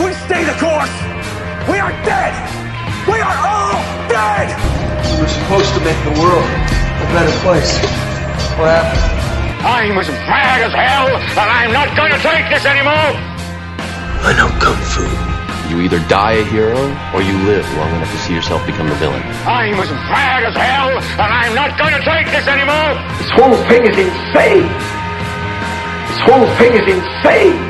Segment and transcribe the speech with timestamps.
[0.00, 0.92] We stay the course.
[1.68, 2.32] We are dead.
[3.08, 4.52] We are all dead.
[5.08, 6.48] We were supposed to make the world
[7.00, 7.80] a better place.
[8.60, 9.20] What happened?
[9.64, 13.12] I'm as mad as hell, and I'm not going to take this anymore.
[14.24, 15.04] I know kung fu.
[15.68, 16.80] You either die a hero
[17.14, 19.22] or you live long enough to see yourself become the villain.
[19.46, 23.00] I'm as mad as hell, and I'm not going to take this anymore.
[23.16, 24.68] This whole thing is insane.
[26.08, 27.69] This whole thing is insane.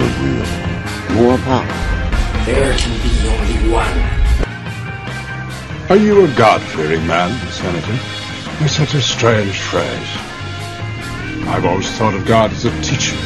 [0.00, 1.22] the real.
[1.22, 1.66] More power.
[2.46, 3.98] There can be only one.
[5.90, 7.98] Are you a God-fearing man, Senator?
[8.64, 10.10] It's such a strange phrase.
[11.48, 13.16] I've always thought of God as a teacher,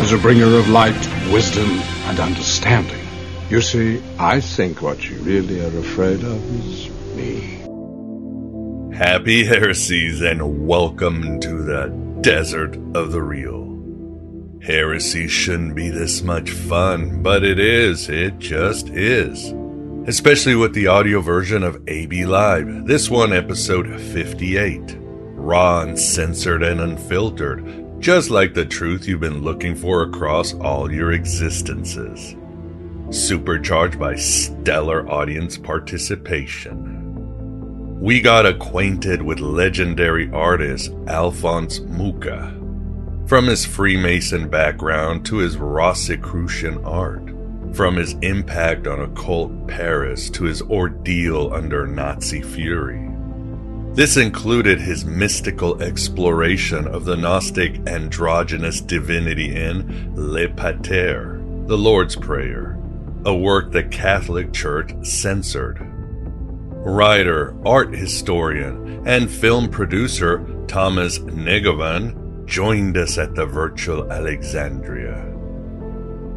[0.00, 0.94] as a bringer of light,
[1.32, 1.68] wisdom,
[2.08, 3.00] and understanding.
[3.50, 7.58] You see, I think what you really are afraid of is me.
[8.96, 11.88] Happy heresies and welcome to the
[12.20, 13.59] desert of the real.
[14.62, 18.10] Heresy shouldn't be this much fun, but it is.
[18.10, 19.54] It just is.
[20.06, 22.84] Especially with the audio version of AB Live.
[22.84, 24.98] This one, episode 58.
[24.98, 31.12] Raw, uncensored, and unfiltered, just like the truth you've been looking for across all your
[31.12, 32.36] existences.
[33.08, 36.98] Supercharged by stellar audience participation.
[37.98, 42.59] We got acquainted with legendary artist Alphonse Mucha
[43.30, 47.22] from his Freemason background to his Rosicrucian art,
[47.72, 53.08] from his impact on occult Paris to his ordeal under Nazi fury.
[53.94, 62.16] This included his mystical exploration of the Gnostic androgynous divinity in Le Pater, the Lord's
[62.16, 62.80] Prayer,
[63.24, 65.78] a work the Catholic Church censored.
[66.84, 72.19] Writer, art historian, and film producer Thomas Negovan
[72.50, 75.24] joined us at the virtual Alexandria.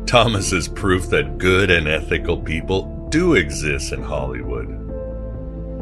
[0.06, 4.70] Thomas is proof that good and ethical people do exist in Hollywood.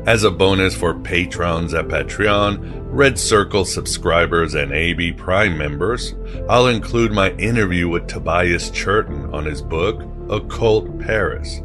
[0.07, 6.15] As a bonus for patrons at Patreon, Red Circle subscribers, and AB Prime members,
[6.49, 11.61] I'll include my interview with Tobias Churton on his book, Occult Paris.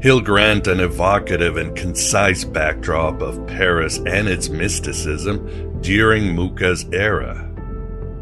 [0.00, 7.49] He'll grant an evocative and concise backdrop of Paris and its mysticism during Mucha's era.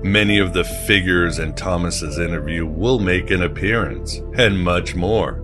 [0.03, 5.43] Many of the figures in Thomas's interview will make an appearance, and much more.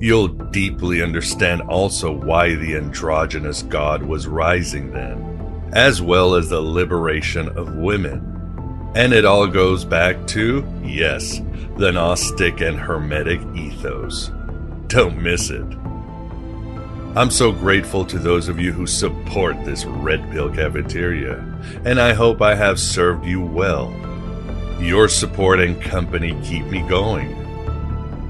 [0.00, 6.60] You'll deeply understand also why the androgynous god was rising then, as well as the
[6.60, 8.92] liberation of women.
[8.94, 11.42] And it all goes back to, yes,
[11.76, 14.30] the Gnostic and Hermetic ethos.
[14.86, 15.66] Don't miss it.
[17.16, 21.42] I'm so grateful to those of you who support this Red Pill Cafeteria,
[21.86, 23.90] and I hope I have served you well.
[24.78, 27.32] Your support and company keep me going.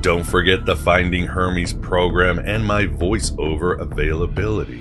[0.02, 4.78] Don't forget the Finding Hermes program and my voiceover availability.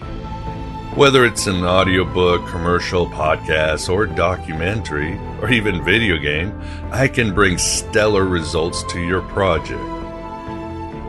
[0.94, 6.54] Whether it's an audiobook, commercial, podcast, or documentary, or even video game,
[6.92, 9.81] I can bring stellar results to your project.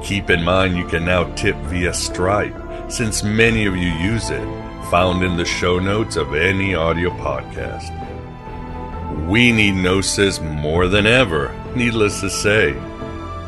[0.03, 2.55] Keep in mind you can now tip via Stripe,
[2.89, 4.47] since many of you use it,
[4.91, 7.93] found in the show notes of any audio podcast.
[9.27, 12.77] We need Gnosis more than ever, needless to say.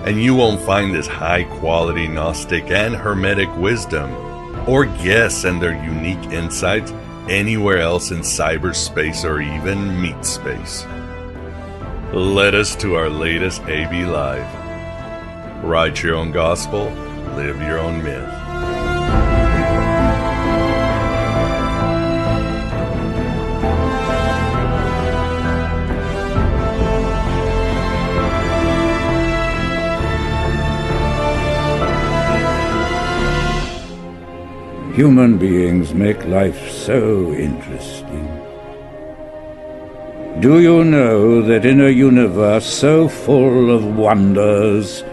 [0.05, 4.13] And you won't find this high quality Gnostic and Hermetic wisdom
[4.69, 6.93] or guests and their unique insights
[7.29, 10.85] anywhere else in cyberspace or even meat space.
[12.13, 15.65] Let us to our latest AB Live.
[15.65, 16.91] Write your own gospel,
[17.37, 18.38] live your own myth.
[34.99, 38.27] Human beings make life so interesting.
[40.41, 45.05] Do you know that in a universe so full of wonders,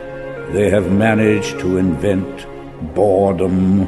[0.54, 2.48] they have managed to invent
[2.96, 3.86] boredom?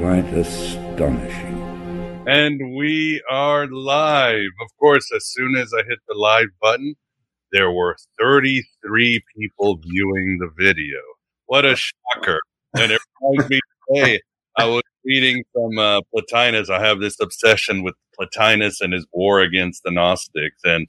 [0.00, 1.62] Quite astonishing.
[2.26, 4.50] And we are live.
[4.60, 6.96] Of course, as soon as I hit the live button,
[7.52, 10.98] there were 33 people viewing the video.
[11.46, 12.40] What a shocker
[12.74, 14.20] and it reminds me today.
[14.56, 16.70] I was reading from uh, Plotinus.
[16.70, 20.86] I have this obsession with Plotinus and his war against the Gnostics, and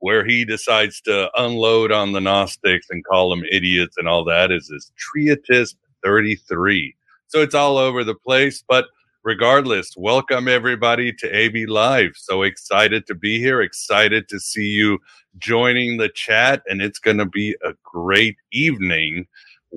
[0.00, 4.52] where he decides to unload on the Gnostics and call them idiots and all that
[4.52, 5.74] is this Treatise
[6.04, 6.94] 33.
[7.28, 8.86] So it's all over the place, but
[9.24, 12.12] regardless, welcome everybody to AB Live.
[12.16, 14.98] So excited to be here, excited to see you
[15.38, 19.26] joining the chat, and it's going to be a great evening.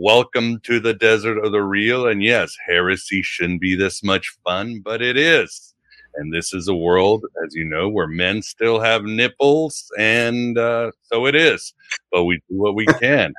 [0.01, 2.07] Welcome to the desert of the real.
[2.07, 5.75] And yes, heresy shouldn't be this much fun, but it is.
[6.15, 9.91] And this is a world, as you know, where men still have nipples.
[9.97, 11.73] And uh, so it is.
[12.13, 13.33] But we do what we can.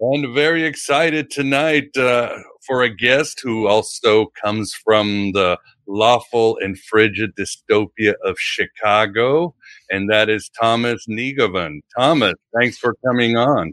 [0.00, 2.36] and very excited tonight uh,
[2.66, 9.54] for a guest who also comes from the lawful and frigid dystopia of Chicago.
[9.88, 11.80] And that is Thomas Negovan.
[11.98, 13.72] Thomas, thanks for coming on.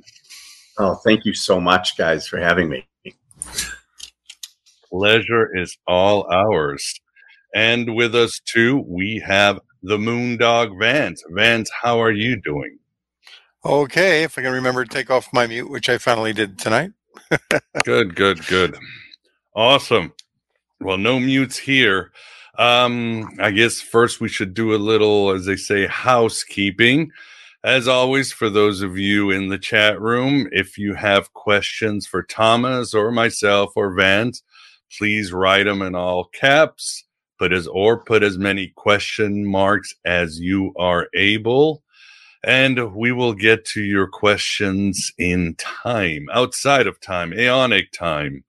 [0.77, 2.85] Oh, thank you so much, guys, for having me.
[4.89, 6.93] Pleasure is all ours.
[7.53, 11.23] And with us too, we have the Moondog Vance.
[11.29, 12.77] Vance, how are you doing?
[13.65, 16.91] Okay, if I can remember to take off my mute, which I finally did tonight.
[17.83, 18.77] good, good, good.
[19.55, 20.13] Awesome.
[20.81, 22.11] Well, no mutes here.
[22.57, 27.11] Um, I guess first we should do a little, as they say, housekeeping.
[27.65, 32.21] As always, for those of you in the chat room, if you have questions for
[32.21, 34.43] Thomas or myself or Vance,
[34.99, 37.05] please write them in all caps.
[37.39, 41.81] Put as or put as many question marks as you are able,
[42.43, 48.43] and we will get to your questions in time, outside of time, aeonic time.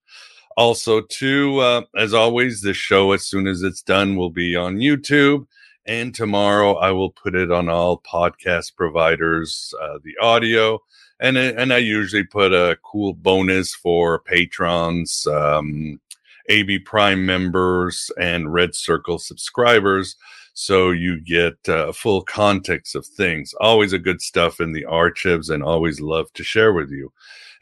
[0.58, 4.76] Also, too, uh, as always, the show as soon as it's done will be on
[4.76, 5.46] YouTube
[5.86, 10.80] and tomorrow I will put it on all podcast providers, uh, the audio,
[11.20, 16.00] and and I usually put a cool bonus for patrons, um,
[16.48, 20.16] AB Prime members, and Red Circle subscribers.
[20.54, 23.52] So you get uh, full context of things.
[23.60, 27.12] Always a good stuff in the archives, and always love to share with you.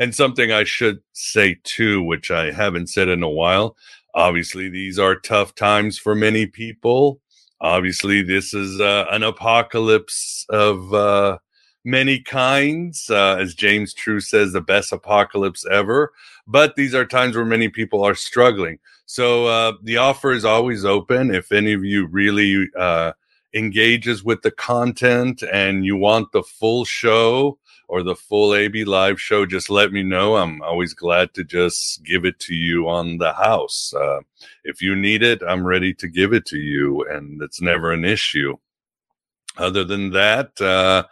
[0.01, 3.77] And something I should say too, which I haven't said in a while.
[4.15, 7.21] Obviously, these are tough times for many people
[7.61, 11.39] obviously this is uh, an apocalypse of uh,
[11.85, 16.13] many kinds uh, as james true says the best apocalypse ever
[16.47, 18.79] but these are times where many people are struggling.
[19.07, 21.35] So uh, the offer is always open.
[21.35, 23.13] If any of you really uh,
[23.55, 27.59] engages with the content and you want the full show
[27.95, 30.35] or the full AB live show, just let me know.
[30.35, 33.95] I'm always glad to just give it to you on the house.
[33.95, 34.19] Uh,
[34.65, 38.05] if you need it, I'm ready to give it to you, and it's never an
[38.05, 38.57] issue.
[39.59, 41.05] Other than that, uh,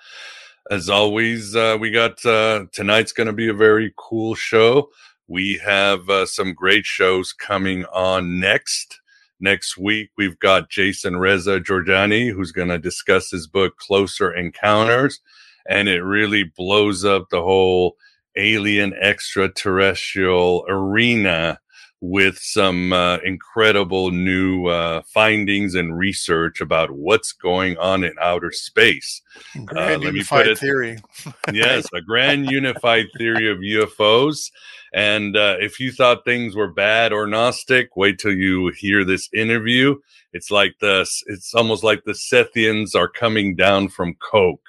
[0.73, 4.91] as always, uh, we got uh, tonight's going to be a very cool show.
[5.29, 8.99] We have uh, some great shows coming on next.
[9.39, 15.21] Next week, we've got Jason Reza Jorjani, who's going to discuss his book, Closer Encounters
[15.69, 17.97] and it really blows up the whole
[18.37, 21.59] alien extraterrestrial arena
[22.03, 28.51] with some uh, incredible new uh, findings and research about what's going on in outer
[28.51, 29.23] space.
[29.67, 30.99] Grand uh, unified it, theory.
[31.53, 34.51] yes, a grand unified theory of UFOs.
[34.93, 39.29] And uh, if you thought things were bad or Gnostic, wait till you hear this
[39.33, 39.95] interview.
[40.33, 44.61] It's like the, it's almost like the Sethians are coming down from Coke.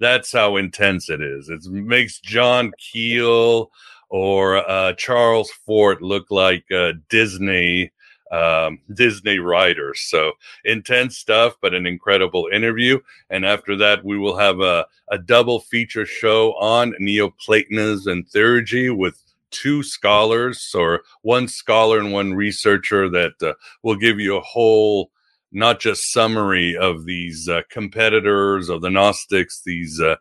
[0.00, 1.48] That's how intense it is.
[1.48, 3.70] It makes John Keel
[4.08, 7.92] or uh, Charles Fort look like uh, Disney
[8.30, 10.00] um, Disney writers.
[10.00, 10.32] So
[10.64, 13.00] intense stuff, but an incredible interview.
[13.30, 18.94] And after that, we will have a, a double feature show on Neoplatonism and theurgy
[18.94, 24.42] with two scholars or one scholar and one researcher that uh, will give you a
[24.42, 25.10] whole
[25.52, 30.16] not just summary of these uh, competitors of the Gnostics, these uh,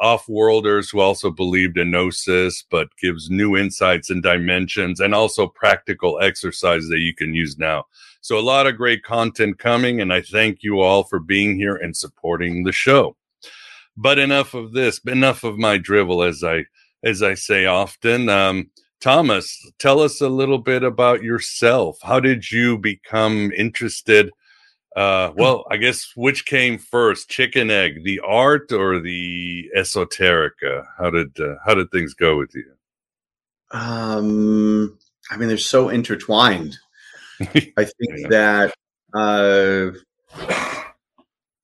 [0.00, 6.20] off-worlders who also believed in gnosis, but gives new insights and dimensions, and also practical
[6.20, 7.84] exercise that you can use now.
[8.20, 11.76] So a lot of great content coming, and I thank you all for being here
[11.76, 13.16] and supporting the show.
[13.96, 15.00] But enough of this.
[15.06, 16.64] Enough of my drivel, as I
[17.02, 18.28] as I say often.
[18.28, 21.98] Um, Thomas, tell us a little bit about yourself.
[22.02, 24.30] How did you become interested
[24.96, 30.86] uh, well, I guess which came first, chicken egg, the art or the esoterica?
[30.98, 32.72] How did uh, how did things go with you?
[33.70, 34.98] Um,
[35.30, 36.76] I mean, they're so intertwined.
[37.40, 38.28] I think yeah.
[38.30, 38.74] that
[39.14, 39.90] uh,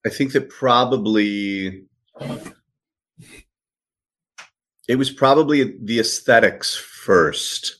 [0.07, 1.85] I think that probably
[4.89, 7.79] it was probably the aesthetics first,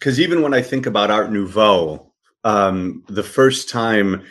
[0.00, 2.11] because even when I think about Art Nouveau
[2.44, 4.24] um, the first time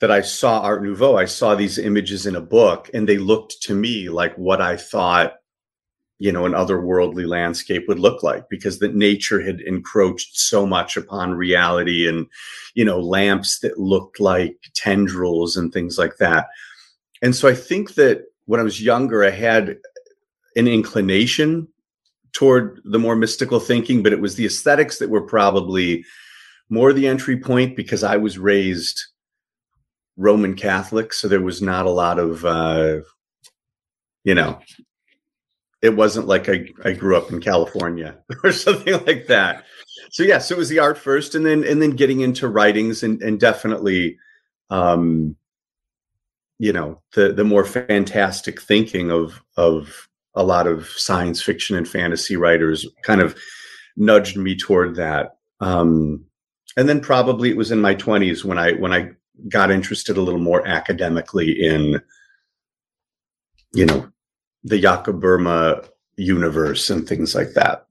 [0.00, 3.62] that I saw Art Nouveau, I saw these images in a book, and they looked
[3.62, 5.34] to me like what I thought,
[6.18, 10.96] you know, an otherworldly landscape would look like, because that nature had encroached so much
[10.96, 12.26] upon reality, and
[12.74, 16.46] you know, lamps that looked like tendrils and things like that.
[17.22, 19.78] And so I think that when I was younger, I had
[20.56, 21.68] an inclination
[22.32, 26.04] toward the more mystical thinking, but it was the aesthetics that were probably
[26.70, 29.00] more the entry point because I was raised
[30.16, 33.00] Roman Catholic, so there was not a lot of, uh,
[34.24, 34.60] you know,
[35.80, 39.64] it wasn't like I, I grew up in California or something like that.
[40.10, 43.02] So yeah, so it was the art first, and then and then getting into writings
[43.02, 44.18] and and definitely,
[44.70, 45.36] um,
[46.58, 51.88] you know, the the more fantastic thinking of of a lot of science fiction and
[51.88, 53.36] fantasy writers kind of
[53.96, 55.36] nudged me toward that.
[55.60, 56.24] Um,
[56.76, 59.10] and then probably it was in my 20s when i when i
[59.48, 62.00] got interested a little more academically in
[63.72, 64.08] you know
[64.64, 67.86] the Jakob Böhme universe and things like that.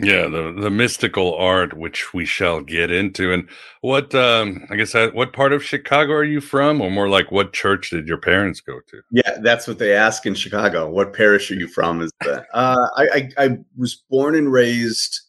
[0.00, 3.32] Yeah the the mystical art which we shall get into.
[3.32, 3.48] And
[3.80, 6.80] what um i guess that, what part of chicago are you from?
[6.80, 9.02] Or more like what church did your parents go to?
[9.10, 10.88] Yeah that's what they ask in chicago.
[10.88, 15.22] What parish are you from is that uh I, I i was born and raised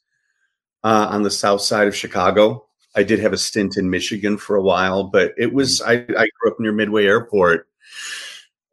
[0.83, 2.65] uh, on the south side of Chicago.
[2.95, 6.27] I did have a stint in Michigan for a while, but it was I, I
[6.39, 7.67] grew up near Midway Airport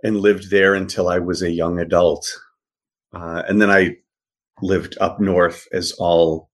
[0.03, 2.27] and lived there until I was a young adult,
[3.13, 3.99] uh, and then I
[4.63, 6.51] lived up north as all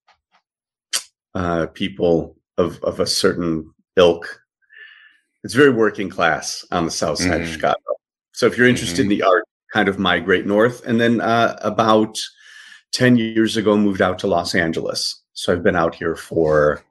[1.34, 4.42] uh, people of of a certain ilk.
[5.44, 7.42] It's very working class on the south side mm-hmm.
[7.42, 7.78] of Chicago.
[8.32, 9.12] So if you're interested mm-hmm.
[9.12, 12.18] in the art, kind of migrate north, and then uh, about
[12.92, 16.82] ten years ago moved out to Los Angeles so I've been out here for,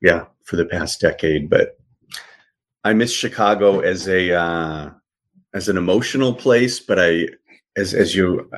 [0.00, 1.48] yeah, for the past decade.
[1.48, 1.78] But
[2.84, 4.90] I miss Chicago as a uh,
[5.54, 6.80] as an emotional place.
[6.80, 7.28] But I,
[7.76, 8.50] as as you,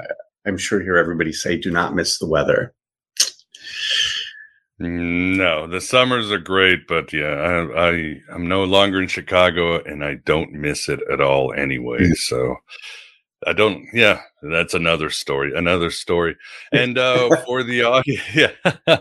[0.46, 2.74] I'm sure hear everybody say, do not miss the weather.
[4.80, 10.04] No, the summers are great, but yeah, I, I am no longer in Chicago, and
[10.04, 11.98] I don't miss it at all anyway.
[11.98, 12.14] Mm.
[12.14, 12.54] So
[13.46, 13.86] I don't.
[13.92, 15.52] Yeah, that's another story.
[15.54, 16.36] Another story.
[16.72, 19.00] And uh, for the audience, yeah,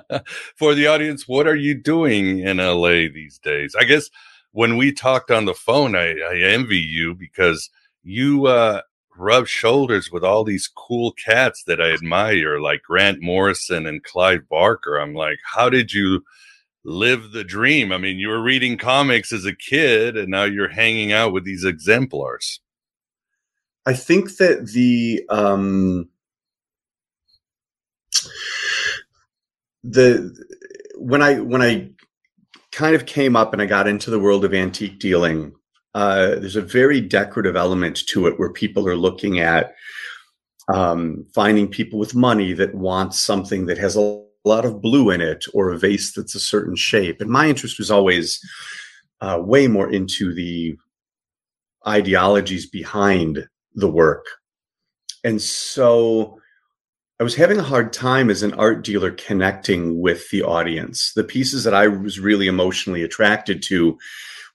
[0.56, 3.76] for the audience, what are you doing in LA these days?
[3.78, 4.10] I guess
[4.52, 7.70] when we talked on the phone, I, I envy you because
[8.04, 8.82] you uh,
[9.18, 14.48] rub shoulders with all these cool cats that I admire, like Grant Morrison and Clive
[14.50, 14.98] Barker.
[14.98, 16.24] I'm like, how did you?
[16.84, 17.92] live the dream.
[17.92, 21.44] I mean, you were reading comics as a kid and now you're hanging out with
[21.44, 22.62] these exemplars.
[23.88, 26.10] I think that the um,
[29.82, 30.36] the
[30.98, 31.92] when I when I
[32.74, 35.54] kind of came up and I got into the world of antique dealing,
[35.94, 39.74] uh, there's a very decorative element to it where people are looking at
[40.68, 45.22] um, finding people with money that want something that has a lot of blue in
[45.22, 47.22] it or a vase that's a certain shape.
[47.22, 48.42] And my interest was always
[49.22, 50.76] uh, way more into the
[51.88, 53.48] ideologies behind
[53.78, 54.26] the work.
[55.24, 56.40] And so
[57.20, 61.14] I was having a hard time as an art dealer connecting with the audience.
[61.16, 63.98] The pieces that I was really emotionally attracted to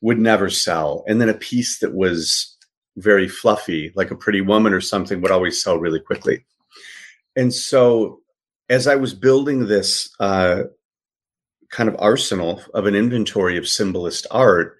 [0.01, 1.05] would never sell.
[1.07, 2.57] And then a piece that was
[2.97, 6.45] very fluffy, like a pretty woman or something, would always sell really quickly.
[7.37, 8.21] And so
[8.69, 10.65] as I was building this uh,
[11.71, 14.79] kind of arsenal of an inventory of symbolist art,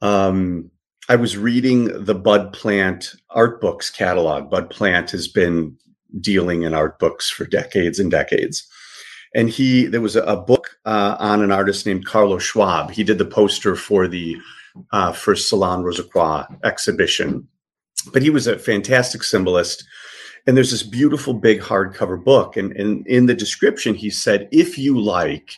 [0.00, 0.70] um,
[1.08, 4.50] I was reading the Bud Plant art books catalog.
[4.50, 5.76] Bud Plant has been
[6.20, 8.66] dealing in art books for decades and decades.
[9.34, 12.90] And he, there was a, book uh, on an artist named Carlo Schwabe.
[12.90, 14.36] He did the poster for the
[14.92, 17.46] uh, first Salon Rose-Croix exhibition.
[18.12, 19.84] But he was a fantastic symbolist.
[20.46, 22.56] And there's this beautiful big hardcover book.
[22.56, 25.56] And, and in the description, he said, if you like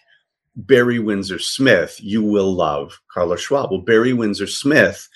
[0.57, 3.71] Barry Windsor Smith, you will love Carlo Schwabe.
[3.71, 5.09] Well, Barry Windsor Smith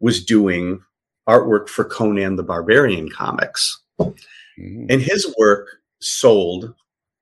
[0.00, 0.82] was doing
[1.28, 3.80] artwork for Conan the Barbarian comics.
[4.00, 4.86] Mm-hmm.
[4.88, 5.68] And his work
[6.00, 6.74] sold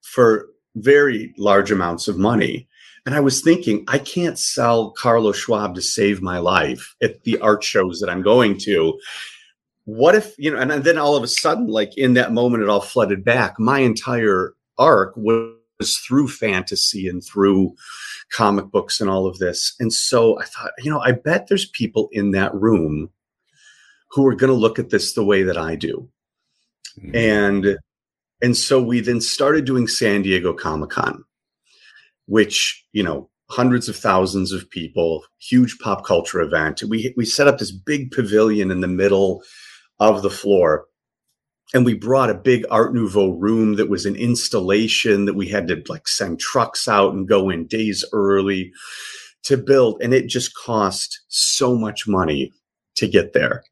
[0.03, 2.69] for very large amounts of money.
[3.05, 7.39] And I was thinking, I can't sell Carlo Schwabe to save my life at the
[7.41, 8.99] art shows that I'm going to.
[9.85, 12.69] What if, you know, and then all of a sudden, like in that moment, it
[12.69, 13.59] all flooded back.
[13.59, 15.55] My entire arc was
[15.87, 17.75] through fantasy and through
[18.33, 19.75] comic books and all of this.
[19.79, 23.11] And so I thought, you know, I bet there's people in that room
[24.11, 26.09] who are going to look at this the way that I do.
[26.99, 27.17] Mm-hmm.
[27.17, 27.79] And
[28.41, 31.25] and so we then started doing San Diego Comic Con,
[32.27, 36.83] which, you know, hundreds of thousands of people, huge pop culture event.
[36.83, 39.43] We we set up this big pavilion in the middle
[40.01, 40.88] of the floor
[41.75, 45.69] and we brought a big art nouveau room that was an installation that we had
[45.69, 48.73] to like send trucks out and go in days early
[49.45, 50.01] to build.
[50.03, 52.53] And it just cost so much money
[52.97, 53.65] to get there.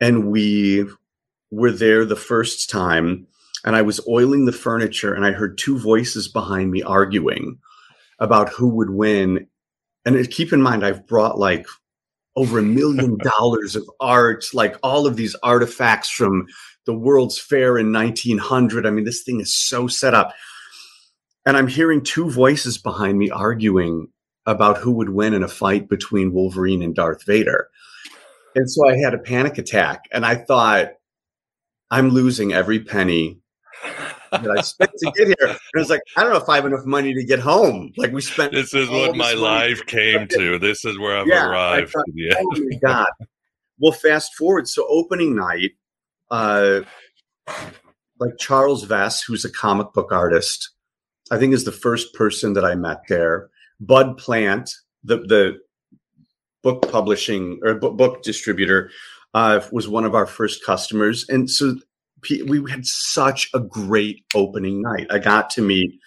[0.00, 0.86] And we
[1.50, 3.26] were there the first time
[3.64, 7.58] and i was oiling the furniture and i heard two voices behind me arguing
[8.20, 9.46] about who would win.
[10.04, 11.66] And uh, keep in mind i've brought like
[12.36, 16.46] over a million dollars of art like all of these artifacts from
[16.86, 18.86] the World's Fair in 1900.
[18.86, 20.32] I mean, this thing is so set up.
[21.46, 24.08] And I'm hearing two voices behind me arguing
[24.46, 27.68] about who would win in a fight between Wolverine and Darth Vader.
[28.54, 30.92] And so I had a panic attack and I thought,
[31.90, 33.40] I'm losing every penny
[34.32, 35.36] that I spent to get here.
[35.40, 37.92] And I was like, I don't know if I have enough money to get home.
[37.96, 38.52] Like we spent.
[38.52, 40.58] This is what my life came to.
[40.58, 41.92] This is where I've yeah, arrived.
[41.92, 42.34] Thought, yeah.
[42.38, 43.06] Oh my God.
[43.78, 44.68] Well, fast forward.
[44.68, 45.72] So opening night,
[46.30, 46.80] uh,
[48.18, 50.70] like Charles Vess, who's a comic book artist,
[51.30, 53.50] I think is the first person that I met there.
[53.80, 54.70] Bud Plant,
[55.02, 55.58] the the
[56.62, 58.90] book publishing or book, distributor,
[59.34, 61.76] uh, was one of our first customers, and so
[62.46, 65.06] we had such a great opening night.
[65.10, 66.00] I got to meet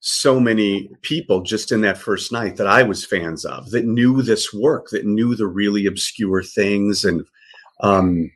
[0.00, 4.22] so many people just in that first night that I was fans of that knew
[4.22, 7.24] this work, that knew the really obscure things, and
[7.80, 8.30] um,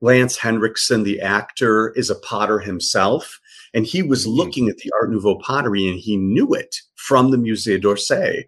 [0.00, 3.40] Lance Henriksen, the actor, is a potter himself.
[3.74, 4.36] And he was mm-hmm.
[4.36, 8.44] looking at the Art Nouveau pottery and he knew it from the Musée d'Orsay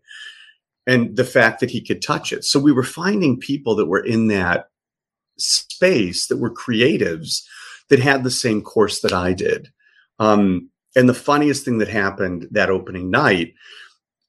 [0.86, 2.44] and the fact that he could touch it.
[2.44, 4.70] So we were finding people that were in that
[5.38, 7.42] space that were creatives
[7.88, 9.68] that had the same course that I did.
[10.18, 13.54] Um, and the funniest thing that happened that opening night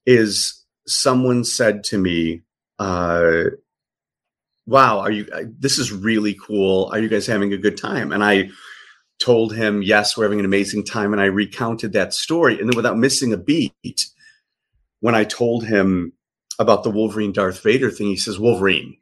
[0.06, 2.42] is someone said to me,
[2.78, 3.44] uh,
[4.66, 6.90] wow, are you, uh, this is really cool.
[6.92, 8.12] Are you guys having a good time?
[8.12, 8.50] And I
[9.18, 11.12] told him, yes, we're having an amazing time.
[11.12, 12.58] And I recounted that story.
[12.58, 14.06] And then without missing a beat,
[15.00, 16.12] when I told him
[16.58, 18.96] about the Wolverine Darth Vader thing, he says, Wolverine.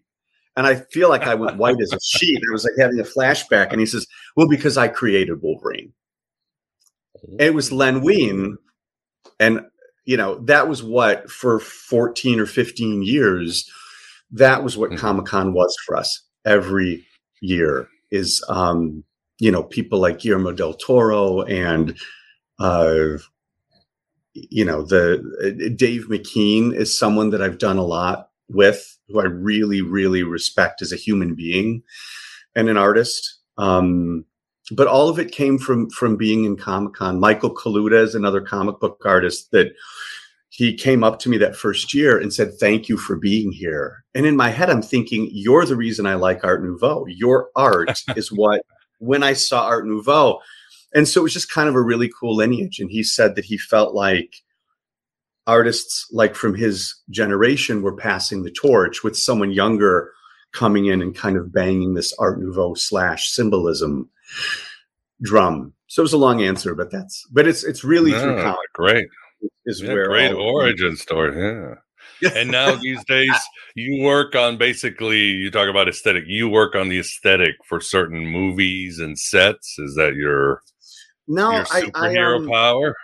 [0.57, 2.39] And I feel like I went white as a sheet.
[2.39, 3.71] I was like having a flashback.
[3.71, 5.93] And he says, well, because I created Wolverine.
[7.39, 8.57] It was Len Wein.
[9.39, 9.67] And,
[10.05, 13.71] you know, that was what for 14 or 15 years,
[14.33, 14.99] that was what mm-hmm.
[14.99, 17.05] Comic Con was for us every
[17.41, 17.89] year.
[18.11, 19.05] Is um,
[19.39, 21.97] you know people like Guillermo del Toro and
[22.59, 23.19] uh,
[24.35, 29.21] you know the uh, Dave McKean is someone that I've done a lot with, who
[29.21, 31.83] I really really respect as a human being
[32.55, 33.39] and an artist.
[33.59, 34.25] Um,
[34.73, 37.21] but all of it came from from being in Comic Con.
[37.21, 39.73] Michael Kaluta is another comic book artist that
[40.51, 44.05] he came up to me that first year and said, Thank you for being here.
[44.15, 47.07] And in my head, I'm thinking, You're the reason I like Art Nouveau.
[47.07, 48.63] Your art is what,
[48.99, 50.41] when I saw Art Nouveau,
[50.93, 52.81] and so it was just kind of a really cool lineage.
[52.81, 54.43] And he said that he felt like
[55.47, 60.13] artists like from his generation were passing the torch with someone younger
[60.53, 64.11] coming in and kind of banging this Art Nouveau slash symbolism
[65.23, 65.75] drum.
[65.87, 68.73] So it was a long answer, but that's but it's it's really No, through comic
[68.73, 69.07] great.
[69.67, 71.37] Is Yeah, where great origin story.
[72.23, 72.31] Yeah.
[72.35, 73.35] and now these days
[73.75, 78.27] you work on basically you talk about aesthetic you work on the aesthetic for certain
[78.27, 80.63] movies and sets is that your
[81.29, 82.97] No, your I, superhero I um, power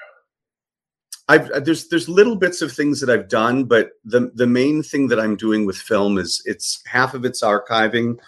[1.29, 4.83] I've uh, there's there's little bits of things that I've done, but the the main
[4.83, 8.19] thing that I'm doing with film is it's half of it's archiving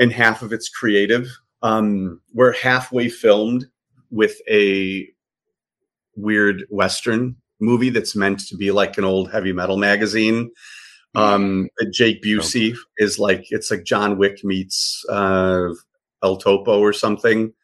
[0.00, 1.28] and half of it's creative.
[1.62, 3.66] Um, we're halfway filmed
[4.10, 5.08] with a
[6.16, 10.50] weird western movie that's meant to be like an old heavy metal magazine.
[11.16, 15.68] Um, Jake Busey is like it's like John Wick meets uh,
[16.22, 17.52] El Topo or something.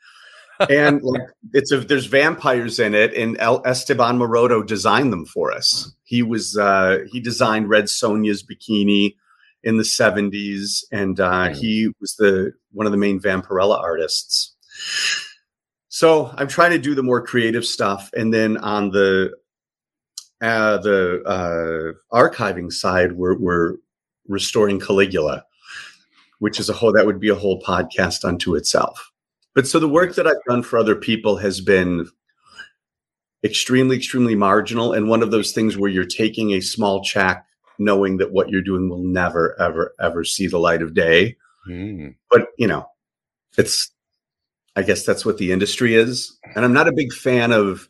[0.68, 1.22] And like
[1.54, 5.90] it's a there's vampires in it and El, esteban maroto designed them for us.
[6.04, 9.16] He was uh he designed red sonja's bikini
[9.62, 14.54] in the 70s and uh he was the one of the main vampirella artists
[15.90, 19.30] so i'm trying to do the more creative stuff and then on the
[20.40, 23.74] uh the uh archiving side we're we're
[24.26, 25.44] restoring caligula
[26.38, 29.10] which is a whole that would be a whole podcast unto itself
[29.54, 32.08] but so the work that I've done for other people has been
[33.42, 34.92] extremely, extremely marginal.
[34.92, 37.44] And one of those things where you're taking a small check,
[37.78, 41.36] knowing that what you're doing will never, ever, ever see the light of day.
[41.68, 42.14] Mm.
[42.30, 42.86] But, you know,
[43.58, 43.90] it's,
[44.76, 46.38] I guess that's what the industry is.
[46.54, 47.88] And I'm not a big fan of,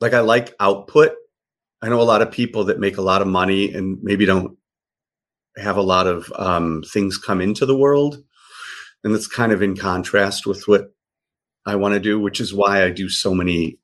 [0.00, 1.12] like, I like output.
[1.82, 4.56] I know a lot of people that make a lot of money and maybe don't
[5.56, 8.22] have a lot of um, things come into the world
[9.04, 10.92] and that's kind of in contrast with what
[11.66, 13.78] I want to do, which is why I do so many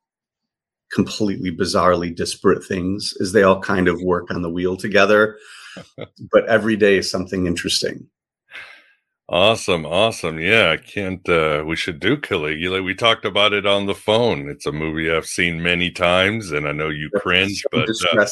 [0.92, 5.38] completely bizarrely disparate things is they all kind of work on the wheel together
[6.32, 8.06] but every day is something interesting
[9.32, 10.38] awesome awesome.
[10.38, 14.50] Yeah i can't uh we should do caligula we talked about it on the phone.
[14.50, 18.26] It's a movie i've seen many times and i know you cringe so but uh,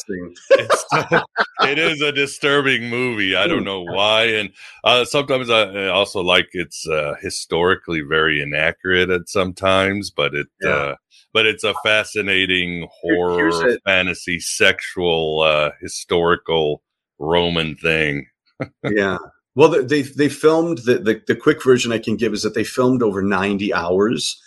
[0.51, 0.85] it's,
[1.63, 3.35] it is a disturbing movie.
[3.35, 4.51] I don't know why and
[4.85, 10.71] uh sometimes i also like it's uh historically very inaccurate at sometimes but it Yeah.
[10.71, 10.95] uh
[11.33, 16.83] but it's a fascinating horror fantasy sexual uh historical
[17.19, 18.27] roman thing.
[18.85, 19.17] Yeah
[19.55, 22.65] well they they filmed the, the the quick version i can give is that they
[22.65, 24.41] filmed over 90 hours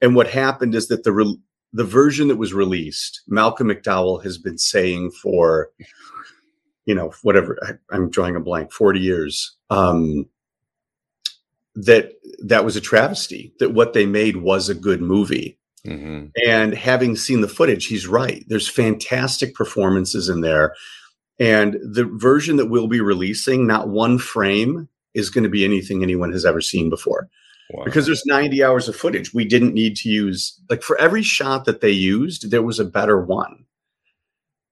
[0.00, 1.38] and what happened is that the re-
[1.72, 5.70] the version that was released malcolm mcdowell has been saying for
[6.84, 10.26] you know whatever I, i'm drawing a blank 40 years um
[11.74, 12.12] that
[12.44, 16.32] that was a travesty that what they made was a good movie Mhm.
[16.44, 18.44] and having seen the footage, he's right.
[18.48, 20.74] There's fantastic performances in there.
[21.38, 26.02] And the version that we'll be releasing, not one frame is going to be anything
[26.02, 27.28] anyone has ever seen before.
[27.70, 27.84] Wow.
[27.84, 29.34] Because there's 90 hours of footage.
[29.34, 32.84] We didn't need to use, like, for every shot that they used, there was a
[32.84, 33.64] better one.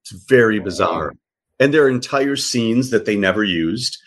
[0.03, 1.13] It's very bizarre.
[1.59, 3.99] And there are entire scenes that they never used.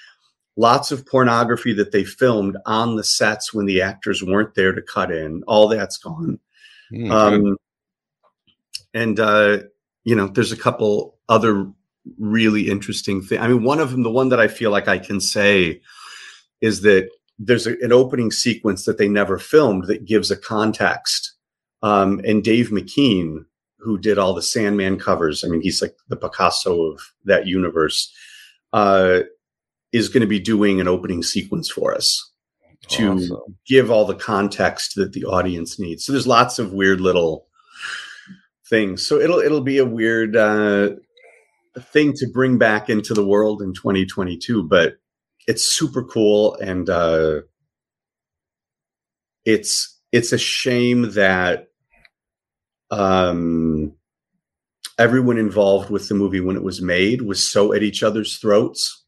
[0.56, 4.82] Lots of pornography that they filmed on the sets when the actors weren't there to
[4.82, 5.44] cut in.
[5.48, 6.40] All that's gone.
[6.92, 7.12] Mm, good.
[7.12, 7.58] Um,
[8.94, 9.60] and uh,
[10.04, 11.72] you know, there's a couple other
[12.18, 13.40] really interesting thing.
[13.40, 15.82] I mean, one of them, the one that I feel like I can say,
[16.62, 21.34] is that there's a, an opening sequence that they never filmed that gives a context.
[21.84, 23.46] Um, and Dave McKean,
[23.80, 28.12] who did all the Sandman covers, I mean, he's like the Picasso of that universe,
[28.74, 29.20] uh,
[29.92, 32.32] is going to be doing an opening sequence for us
[32.90, 33.58] to Awesome.
[33.66, 36.06] give all the context that the audience needs.
[36.06, 37.48] So there's lots of weird little
[38.70, 39.06] things.
[39.06, 40.92] So it'll it'll be a weird uh,
[41.82, 44.98] thing to bring back into the world in 2022, but
[45.48, 47.42] it's super cool and uh,
[49.46, 51.68] it's it's a shame that
[52.92, 53.94] um,
[54.98, 59.04] everyone involved with the movie when it was made was so at each other's throats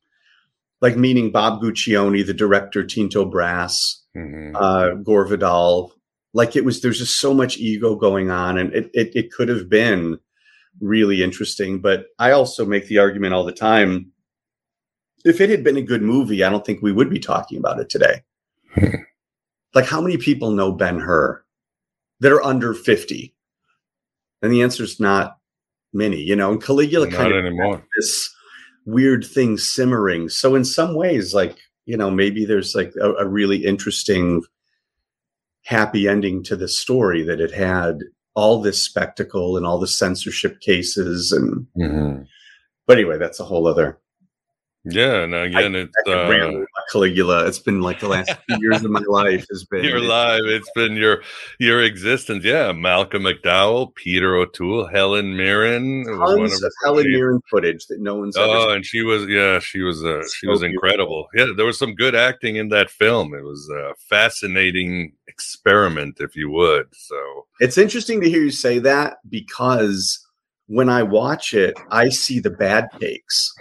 [0.82, 4.54] like meaning Bob Guccione, the director, Tinto Brass, Mhm.
[4.56, 5.94] uh, Gore Vidal.
[6.34, 9.50] Like it was, there's just so much ego going on, and it, it it could
[9.50, 10.20] have been
[10.82, 11.80] really interesting.
[11.80, 14.12] But I also make the argument all the time:
[15.26, 17.80] if it had been a good movie, I don't think we would be talking about
[17.80, 18.24] it today.
[19.74, 21.44] like, how many people know Ben Hur
[22.20, 23.36] that are under fifty?
[24.42, 25.38] And the answer is not
[25.94, 26.22] many.
[26.22, 27.84] You know, and Caligula Not kind of anymore.
[27.98, 28.34] this
[28.86, 30.30] weird thing simmering.
[30.30, 34.44] So in some ways, like you know, maybe there's like a, a really interesting
[35.64, 38.00] happy ending to the story that it had
[38.40, 42.24] all this spectacle and all the censorship cases and mm-hmm.
[42.88, 44.00] but anyway that's a whole other
[44.86, 47.46] yeah, and again, I, it's uh, Caligula.
[47.48, 50.42] It's been like the last few years of my life has been your life.
[50.46, 51.22] It's been your
[51.60, 52.46] your existence.
[52.46, 56.06] Yeah, Malcolm McDowell, Peter O'Toole, Helen Mirren.
[56.06, 58.38] Tons of, Helen Mirren footage that no one's.
[58.38, 61.28] Oh, and she was yeah, she was uh, she so was incredible.
[61.34, 61.54] Beautiful.
[61.54, 63.34] Yeah, there was some good acting in that film.
[63.34, 66.88] It was a fascinating experiment, if you would.
[66.94, 70.26] So it's interesting to hear you say that because
[70.68, 73.54] when I watch it, I see the bad takes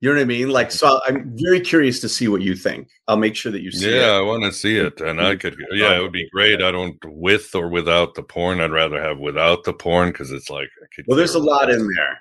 [0.00, 0.48] you know what I mean?
[0.48, 2.88] Like, so I'm very curious to see what you think.
[3.08, 4.00] I'll make sure that you see yeah, it.
[4.00, 5.00] Yeah, I want to see it.
[5.00, 6.62] And I could, yeah, it would be great.
[6.62, 8.60] I don't with or without the porn.
[8.60, 10.68] I'd rather have without the porn because it's like,
[11.08, 12.18] well, there's a lot in there.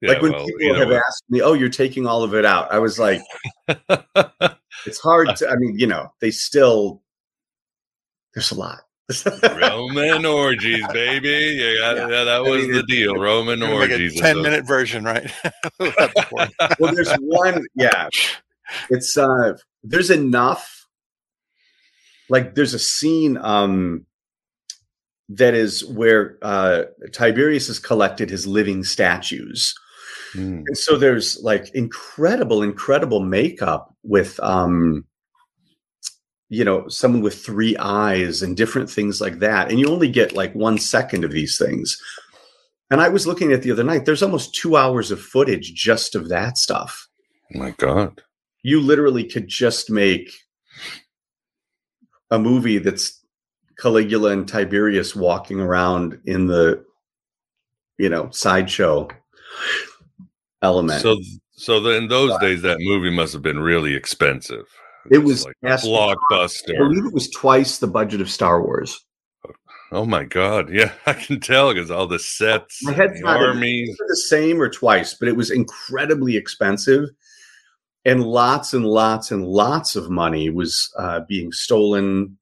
[0.00, 0.96] Yeah, like when well, people have what?
[0.96, 3.20] asked me, "Oh, you're taking all of it out," I was like,
[4.86, 7.02] "It's hard to." I mean, you know, they still
[8.32, 8.78] there's a lot.
[9.42, 11.28] Roman orgies, baby.
[11.28, 12.08] You got, yeah.
[12.08, 13.14] yeah that was the deal.
[13.14, 14.14] Roman orgies.
[14.16, 15.32] Like ten minute version, right?
[15.78, 17.66] well, there's one.
[17.74, 18.08] Yeah,
[18.90, 20.86] it's uh, there's enough.
[22.28, 24.04] Like, there's a scene um
[25.30, 29.74] that is where uh Tiberius has collected his living statues.
[30.34, 30.64] Mm.
[30.66, 35.06] And so there's like incredible, incredible makeup with um
[36.48, 40.34] you know someone with three eyes and different things like that and you only get
[40.34, 42.00] like one second of these things.
[42.90, 46.14] And i was looking at the other night there's almost two hours of footage just
[46.14, 47.06] of that stuff.
[47.54, 48.22] Oh my god.
[48.62, 50.32] You literally could just make
[52.30, 53.22] a movie that's
[53.78, 56.84] caligula and tiberius walking around in the
[57.98, 59.08] you know sideshow
[60.62, 61.02] element.
[61.02, 61.18] So
[61.52, 64.66] so in those days that movie must have been really expensive
[65.10, 66.74] it was like blockbuster.
[66.74, 69.04] I believe it was twice the budget of Star Wars.
[69.90, 70.70] Oh my god!
[70.72, 74.60] Yeah, I can tell because all the sets, my head's the not armies, the same
[74.60, 77.08] or twice, but it was incredibly expensive,
[78.04, 82.36] and lots and lots and lots of money was uh, being stolen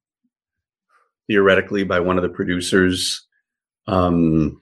[1.27, 3.25] theoretically by one of the producers.
[3.87, 4.59] Um,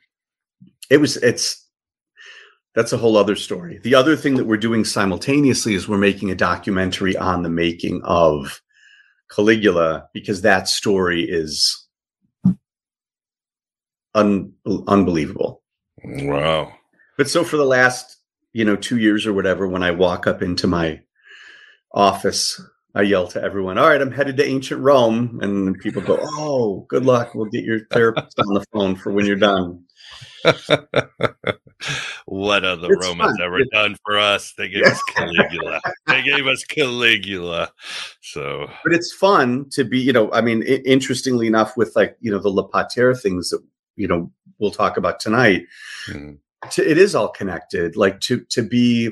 [0.90, 1.65] it was it's
[2.76, 3.80] that's a whole other story.
[3.80, 8.02] The other thing that we're doing simultaneously is we're making a documentary on the making
[8.04, 8.62] of
[9.32, 11.88] Caligula because that story is
[14.14, 14.54] un-
[14.88, 15.64] unbelievable.
[16.04, 16.74] Wow.
[17.18, 18.18] But so for the last,
[18.54, 21.02] you know, 2 years or whatever when I walk up into my
[21.94, 22.62] office,
[22.94, 26.86] I yell to everyone, "All right, I'm headed to ancient Rome." And people go, "Oh,
[26.90, 27.36] good luck.
[27.36, 29.85] We'll get your therapist on the phone for when you're done."
[32.26, 33.42] what are the it's Romans fun.
[33.42, 34.54] ever it's, done for us?
[34.58, 35.82] They gave us Caligula.
[36.08, 37.72] they gave us Caligula.
[38.22, 42.18] So, but it's fun to be, you know, I mean, I- interestingly enough, with like,
[42.22, 43.62] you know, the Le Pater things that,
[43.96, 45.66] you know, we'll talk about tonight,
[46.10, 46.38] mm.
[46.72, 47.96] to, it is all connected.
[47.96, 49.12] Like to, to be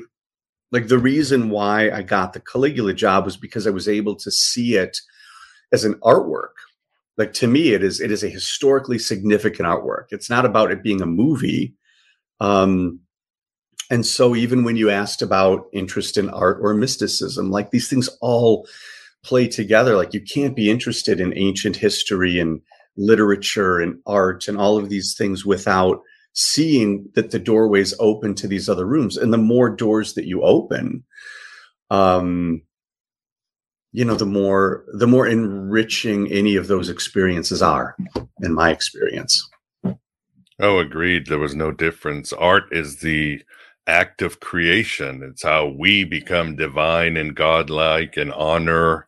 [0.72, 4.30] like the reason why I got the Caligula job was because I was able to
[4.30, 4.98] see it
[5.72, 6.54] as an artwork
[7.16, 10.06] like to me it is it is a historically significant artwork.
[10.10, 11.74] It's not about it being a movie
[12.40, 13.00] um
[13.90, 18.08] and so even when you asked about interest in art or mysticism like these things
[18.20, 18.66] all
[19.24, 19.96] play together.
[19.96, 22.60] Like you can't be interested in ancient history and
[22.96, 26.00] literature and art and all of these things without
[26.34, 29.16] seeing that the doorways open to these other rooms.
[29.16, 31.04] And the more doors that you open
[31.90, 32.62] um
[33.94, 37.96] you know the more the more enriching any of those experiences are
[38.42, 39.48] in my experience.
[40.58, 41.28] Oh agreed.
[41.28, 42.32] There was no difference.
[42.32, 43.42] Art is the
[43.86, 45.22] act of creation.
[45.22, 49.06] It's how we become divine and godlike and honor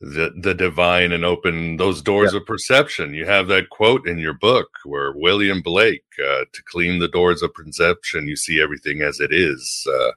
[0.00, 2.40] the the divine and open those doors yeah.
[2.40, 3.14] of perception.
[3.14, 7.42] You have that quote in your book where william blake uh, to clean the doors
[7.42, 10.10] of perception you see everything as it is uh,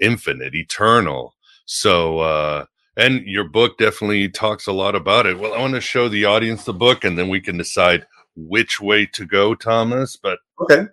[0.00, 1.36] infinite eternal.
[1.64, 2.64] So uh,
[2.96, 5.38] and your book definitely talks a lot about it.
[5.38, 8.80] Well, I want to show the audience the book, and then we can decide which
[8.80, 10.16] way to go, Thomas.
[10.16, 10.86] But okay,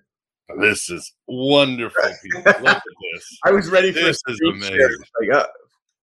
[0.60, 2.04] this is wonderful.
[2.36, 3.40] Look at this.
[3.44, 4.22] I was ready for this.
[4.28, 4.98] Is amazing.
[5.20, 5.48] Like, uh,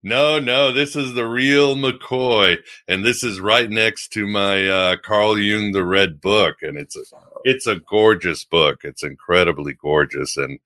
[0.03, 4.97] no, no, this is the real McCoy, and this is right next to my uh,
[4.99, 7.01] Carl Jung the Red Book, and it's a
[7.45, 8.81] it's a gorgeous book.
[8.85, 10.59] It's incredibly gorgeous, and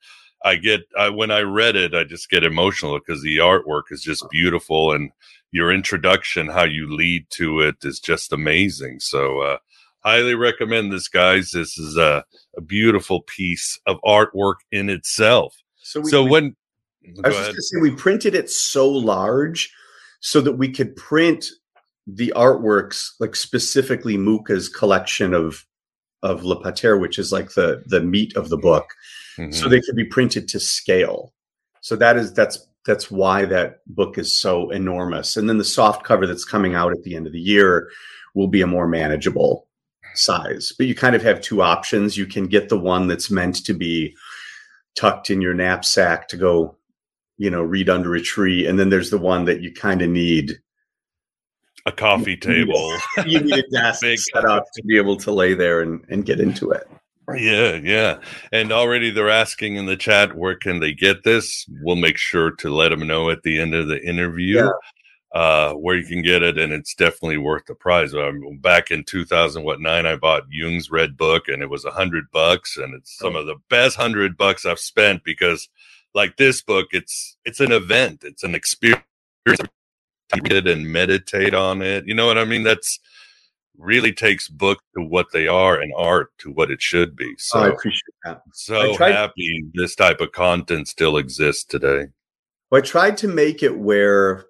[0.44, 4.02] I get I, when I read it, I just get emotional because the artwork is
[4.02, 5.10] just beautiful, and
[5.50, 9.00] your introduction, how you lead to it, is just amazing.
[9.00, 9.58] So, uh,
[10.00, 11.50] highly recommend this, guys.
[11.50, 12.24] This is a,
[12.56, 15.56] a beautiful piece of artwork in itself.
[15.78, 16.56] So, we, so we, when
[17.24, 19.72] I was just going to say, we printed it so large
[20.20, 21.46] so that we could print
[22.06, 25.64] the artworks, like specifically Mucha's collection of
[26.22, 28.94] of Le Pater, which is like the the meat of the book,
[29.36, 29.52] mm-hmm.
[29.52, 31.32] so they could be printed to scale.
[31.80, 35.36] So that is that's that's why that book is so enormous.
[35.36, 37.90] And then the soft cover that's coming out at the end of the year
[38.34, 39.66] will be a more manageable
[40.14, 40.72] size.
[40.76, 42.16] But you kind of have two options.
[42.16, 44.16] You can get the one that's meant to be
[44.96, 46.76] tucked in your knapsack to go,
[47.36, 50.10] you know, read under a tree, and then there's the one that you kind of
[50.10, 50.58] need
[51.86, 52.92] a coffee table.
[53.26, 56.40] you need a desk set up to be able to lay there and, and get
[56.40, 56.88] into it.
[57.36, 58.20] Yeah, yeah.
[58.52, 61.66] And already they're asking in the chat where can they get this?
[61.82, 64.70] We'll make sure to let them know at the end of the interview yeah.
[65.38, 68.14] uh, where you can get it, and it's definitely worth the price.
[68.14, 72.78] Um, back in 2009, I bought Jung's Red Book, and it was a hundred bucks,
[72.78, 75.68] and it's some of the best hundred bucks I've spent because,
[76.14, 79.04] like this book, it's it's an event, it's an experience.
[80.34, 82.06] It and meditate on it.
[82.06, 82.62] You know what I mean?
[82.62, 83.00] That's
[83.78, 87.34] really takes book to what they are and art to what it should be.
[87.38, 88.42] So oh, I appreciate that.
[88.52, 92.06] So tried, happy this type of content still exists today.
[92.70, 94.46] Well, I tried to make it where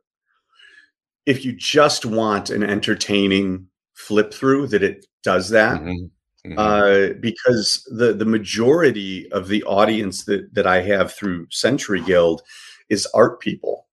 [1.27, 5.81] if you just want an entertaining flip through, that it does that.
[5.81, 6.07] Mm-hmm.
[6.47, 6.59] Mm-hmm.
[6.59, 12.43] Uh, because the the majority of the audience that that I have through Century Guild
[12.89, 13.88] is art people,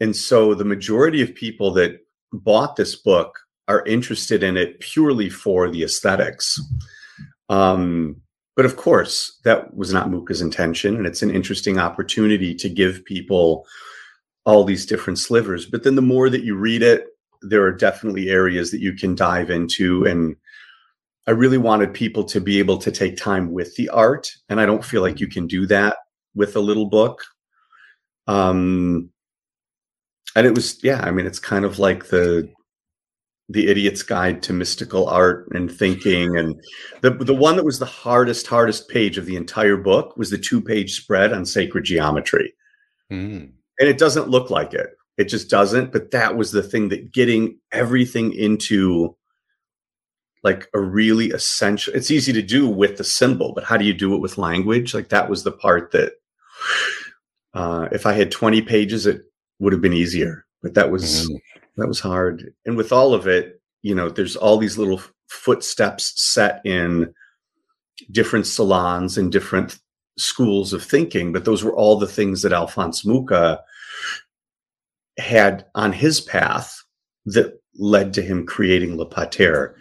[0.00, 2.00] and so the majority of people that
[2.32, 6.60] bought this book are interested in it purely for the aesthetics.
[7.48, 8.20] Um,
[8.54, 13.04] but of course, that was not Mucha's intention, and it's an interesting opportunity to give
[13.04, 13.66] people
[14.44, 15.66] all these different slivers.
[15.66, 17.06] But then the more that you read it,
[17.42, 20.06] there are definitely areas that you can dive into.
[20.06, 20.36] And
[21.26, 24.66] I really wanted people to be able to take time with the art, and I
[24.66, 25.98] don't feel like you can do that
[26.34, 27.24] with a little book.
[28.26, 29.10] Um,
[30.36, 32.48] and it was, yeah, I mean, it's kind of like the
[33.48, 36.36] the idiot's guide to mystical art and thinking.
[36.36, 36.60] And
[37.00, 40.38] the the one that was the hardest hardest page of the entire book was the
[40.38, 42.52] two page spread on sacred geometry.
[43.10, 43.52] Mm.
[43.78, 44.90] and it doesn't look like it.
[45.16, 45.92] It just doesn't.
[45.92, 49.16] But that was the thing that getting everything into
[50.42, 53.94] like a really essential it's easy to do with the symbol but how do you
[53.94, 54.92] do it with language?
[54.92, 56.12] Like that was the part that
[57.54, 59.22] uh, if i had 20 pages it
[59.58, 61.36] would have been easier but that was mm
[61.76, 62.52] that was hard.
[62.64, 67.12] And with all of it, you know, there's all these little footsteps set in
[68.10, 69.78] different salons and different
[70.18, 73.60] schools of thinking, but those were all the things that Alphonse Mucha
[75.18, 76.82] had on his path
[77.26, 79.76] that led to him creating Le Pater.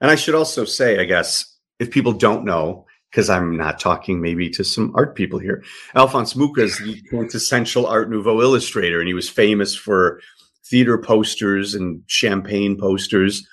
[0.00, 4.20] And I should also say, I guess, if people don't know, because I'm not talking
[4.20, 5.62] maybe to some art people here,
[5.94, 10.20] Alphonse Mucha is the quintessential Art Nouveau illustrator, and he was famous for
[10.64, 13.46] theater posters and champagne posters.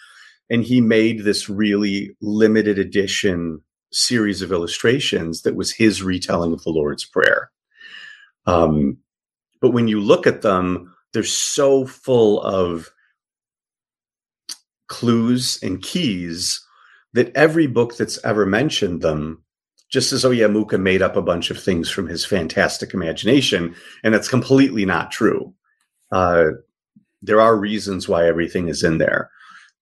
[0.49, 6.63] And he made this really limited edition series of illustrations that was his retelling of
[6.63, 7.51] the Lord's Prayer.
[8.45, 8.97] Um,
[9.59, 12.89] but when you look at them, they're so full of
[14.87, 16.63] clues and keys
[17.13, 19.43] that every book that's ever mentioned them
[19.89, 20.47] just as yeah
[20.77, 25.53] made up a bunch of things from his fantastic imagination and it's completely not true
[26.11, 26.47] uh,
[27.21, 29.29] there are reasons why everything is in there.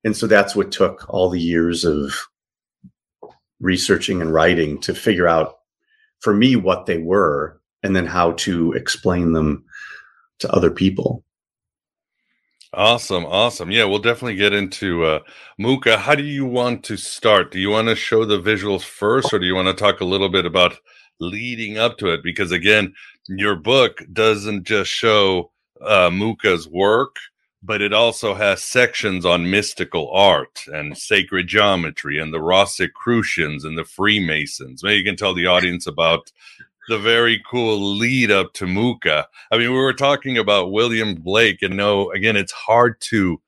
[0.03, 2.13] And so that's what took all the years of
[3.59, 5.59] researching and writing to figure out
[6.19, 9.65] for me what they were and then how to explain them
[10.39, 11.23] to other people.
[12.75, 13.71] Awesome, awesome.
[13.71, 15.19] Yeah, we'll definitely get into uh
[15.57, 15.97] Mucha.
[15.97, 17.51] How do you want to start?
[17.51, 20.05] Do you want to show the visuals first or do you want to talk a
[20.05, 20.75] little bit about
[21.21, 22.93] leading up to it because again,
[23.29, 27.15] your book doesn't just show uh, Mucha's work,
[27.63, 33.77] but it also has sections on mystical art and sacred geometry and the Rosicrucians and
[33.77, 34.83] the Freemasons.
[34.83, 36.29] Maybe you can tell the audience about
[36.89, 39.27] the very cool lead up to Mucha.
[39.51, 43.41] I mean, we were talking about William Blake, and no, again, it's hard to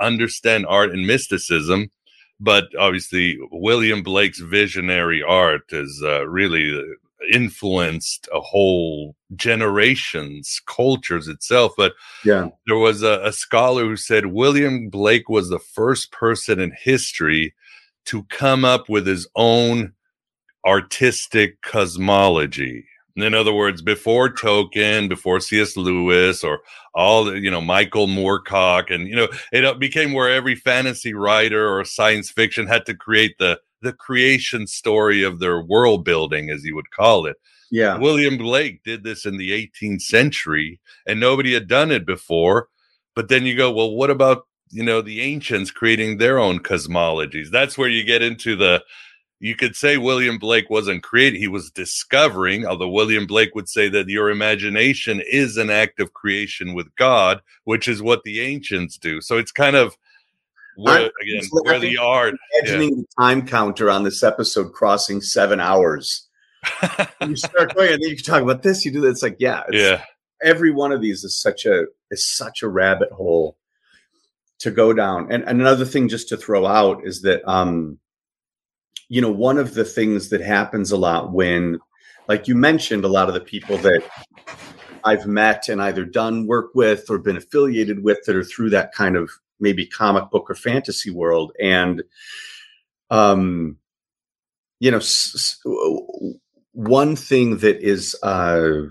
[0.00, 1.90] understand art and mysticism,
[2.40, 6.80] but obviously, William Blake's visionary art has uh, really
[7.32, 14.26] influenced a whole generations cultures itself but yeah there was a, a, scholar who said
[14.26, 17.54] william blake was the first person in history
[18.04, 19.93] to come up with his own
[20.66, 22.84] artistic cosmology
[23.16, 26.60] in other words before tolkien before cs lewis or
[26.94, 31.14] all the you know michael moorcock and you know it uh, became where every fantasy
[31.14, 36.50] writer or science fiction had to create the the creation story of their world building,
[36.50, 37.36] as you would call it.
[37.70, 37.98] Yeah.
[37.98, 42.68] William Blake did this in the 18th century and nobody had done it before.
[43.14, 47.50] But then you go, well, what about you know the ancients creating their own cosmologies.
[47.50, 48.82] That's where you get into the
[49.44, 53.90] you could say William Blake wasn't creating, he was discovering, although William Blake would say
[53.90, 58.96] that your imagination is an act of creation with God, which is what the ancients
[58.96, 59.20] do.
[59.20, 59.98] So it's kind of
[60.76, 62.36] where, again, where the art.
[62.62, 63.02] Imagining yeah.
[63.02, 66.26] the time counter on this episode crossing seven hours.
[67.20, 69.10] you start going, and then you talk about this, you do that.
[69.10, 70.04] It's like, yeah, it's, yeah.
[70.42, 73.58] Every one of these is such a is such a rabbit hole
[74.60, 75.30] to go down.
[75.30, 77.98] And, and another thing just to throw out is that um
[79.14, 81.78] you know, one of the things that happens a lot when,
[82.26, 84.02] like you mentioned, a lot of the people that
[85.04, 88.92] I've met and either done work with or been affiliated with that are through that
[88.92, 91.52] kind of maybe comic book or fantasy world.
[91.62, 92.02] And,
[93.08, 93.76] um,
[94.80, 96.34] you know, s- s-
[96.72, 98.86] one thing that is, uh,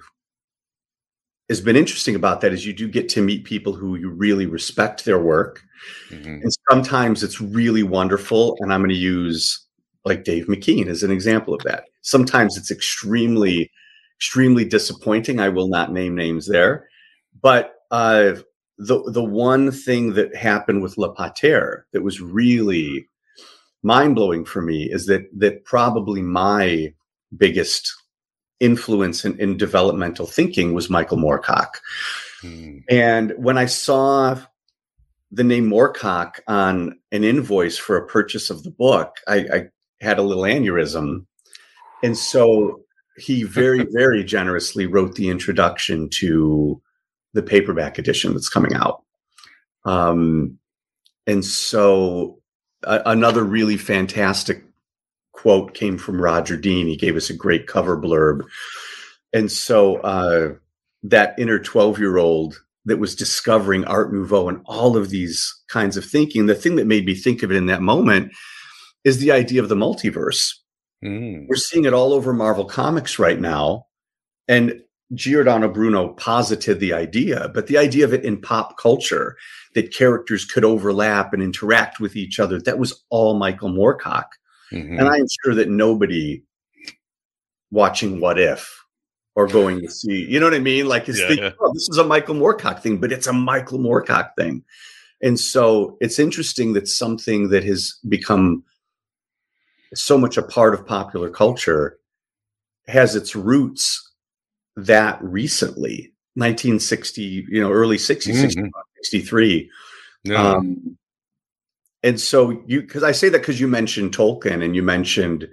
[1.50, 4.46] has been interesting about that is you do get to meet people who you really
[4.46, 5.64] respect their work.
[6.12, 6.44] Mm-hmm.
[6.44, 8.56] And sometimes it's really wonderful.
[8.62, 9.60] And I'm going to use
[10.06, 11.86] like Dave McKean is an example of that.
[12.02, 13.72] Sometimes it's extremely,
[14.18, 15.40] extremely disappointing.
[15.40, 16.88] I will not name names there,
[17.42, 18.36] but uh,
[18.78, 23.08] the the one thing that happened with Le Pater that was really
[23.84, 26.94] mind blowing for me is that that probably my
[27.38, 27.94] biggest
[28.60, 31.76] influence in, in developmental thinking was Michael Moorcock.
[32.42, 32.80] Hmm.
[32.90, 34.40] And when I saw
[35.32, 39.70] the name Moorcock on an invoice for a purchase of the book, I, I
[40.04, 41.26] had a little aneurysm.
[42.04, 42.82] And so
[43.18, 46.82] he very, very generously wrote the introduction to
[47.34, 49.04] the paperback edition that's coming out.
[49.86, 50.60] Um,
[51.26, 52.40] and so
[52.84, 54.64] a- another really fantastic
[55.32, 56.88] quote came from Roger Dean.
[56.88, 58.44] He gave us a great cover blurb.
[59.34, 60.54] And so uh,
[61.04, 65.98] that inner 12 year old that was discovering Art Nouveau and all of these kinds
[65.98, 68.32] of thinking, the thing that made me think of it in that moment
[69.04, 70.54] is the idea of the multiverse.
[71.04, 71.48] Mm.
[71.48, 73.88] We're seeing it all over Marvel Comics right now.
[74.48, 74.82] And
[75.14, 79.36] Giordano Bruno posited the idea, but the idea of it in pop culture
[79.76, 84.26] that characters could overlap and interact with each other, that was all Michael Moorcock.
[84.72, 85.00] Mm-hmm.
[85.00, 86.44] And I'm sure that nobody
[87.72, 88.84] watching What If
[89.36, 90.88] or going to see, you know what I mean?
[90.88, 91.52] Like, is yeah, thinking, yeah.
[91.60, 94.64] oh, this is a Michael Moorcock thing, but it's a Michael Moorcock thing.
[95.22, 98.64] And so it's interesting that something that has become
[99.94, 101.98] so much a part of popular culture
[102.88, 104.12] has its roots
[104.76, 108.68] that recently 1960 you know early 60s mm-hmm.
[108.98, 109.70] 63
[110.24, 110.36] yeah.
[110.36, 110.98] um,
[112.02, 115.48] and so you because i say that because you mentioned tolkien and you mentioned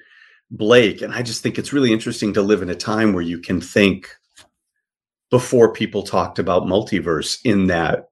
[0.50, 3.38] blake and i just think it's really interesting to live in a time where you
[3.38, 4.08] can think
[5.30, 8.08] before people talked about multiverse in that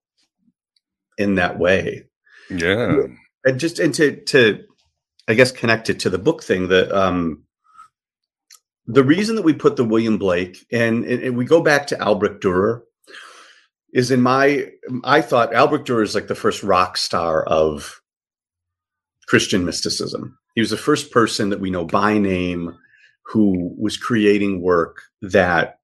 [1.17, 2.05] in that way
[2.51, 3.05] yeah
[3.45, 4.63] and just and to to
[5.29, 7.45] I guess connected to the book thing that um,
[8.87, 12.43] the reason that we put the William Blake and, and we go back to Albrecht
[12.43, 12.81] Dürer
[13.93, 14.67] is in my
[15.05, 18.01] I thought Albrecht Dürer is like the first rock star of
[19.27, 20.39] Christian mysticism.
[20.55, 22.75] He was the first person that we know by name
[23.27, 25.79] who was creating work that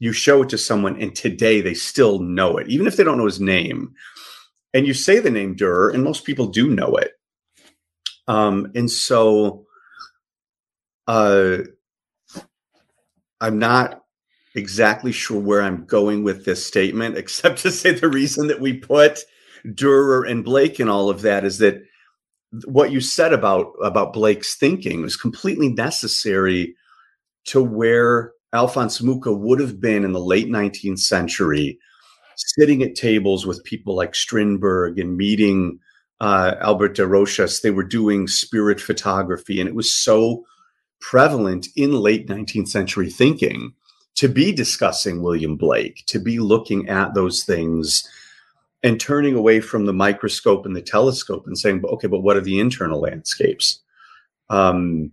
[0.00, 3.18] you show it to someone and today they still know it, even if they don't
[3.18, 3.94] know his name.
[4.74, 7.12] And you say the name Dürer, and most people do know it.
[8.28, 9.66] Um, and so
[11.06, 11.58] uh,
[13.40, 14.02] I'm not
[14.54, 18.74] exactly sure where I'm going with this statement, except to say the reason that we
[18.74, 19.20] put
[19.66, 21.82] Dürer and Blake and all of that is that
[22.64, 26.74] what you said about about Blake's thinking was completely necessary
[27.44, 31.78] to where Alphonse Mucha would have been in the late 19th century,
[32.36, 35.78] sitting at tables with people like Strindberg and meeting
[36.20, 40.44] uh, Albert de Rochas, they were doing spirit photography, and it was so
[41.00, 43.72] prevalent in late 19th century thinking
[44.16, 48.08] to be discussing William Blake, to be looking at those things
[48.82, 52.40] and turning away from the microscope and the telescope and saying, okay, but what are
[52.40, 53.80] the internal landscapes?
[54.50, 55.12] Um,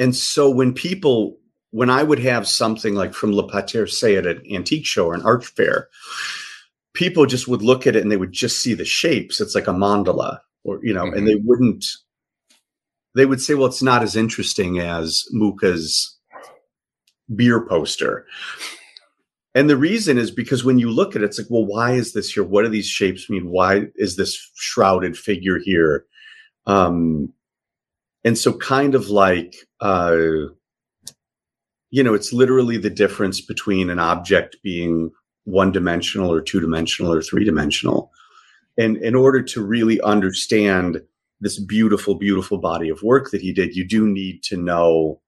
[0.00, 1.38] And so when people,
[1.72, 5.14] when I would have something like from Le Pater say at an antique show or
[5.14, 5.88] an art fair,
[6.94, 9.42] people just would look at it and they would just see the shapes.
[9.42, 11.18] It's like a mandala, or you know, mm-hmm.
[11.18, 11.84] and they wouldn't.
[13.14, 16.16] They would say, "Well, it's not as interesting as Mucha's
[17.36, 18.26] beer poster."
[19.54, 22.12] And the reason is because when you look at it, it's like, well, why is
[22.12, 22.44] this here?
[22.44, 23.50] What do these shapes mean?
[23.50, 26.06] Why is this shrouded figure here?
[26.66, 27.34] Um,
[28.24, 30.16] and so kind of like uh
[31.90, 35.10] you know it's literally the difference between an object being
[35.44, 38.10] one dimensional or two dimensional or three dimensional
[38.78, 41.00] and in order to really understand
[41.40, 45.20] this beautiful beautiful body of work that he did you do need to know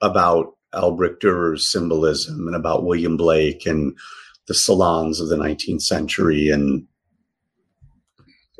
[0.00, 3.96] about albrecht durer's symbolism and about william blake and
[4.48, 6.86] the salons of the 19th century and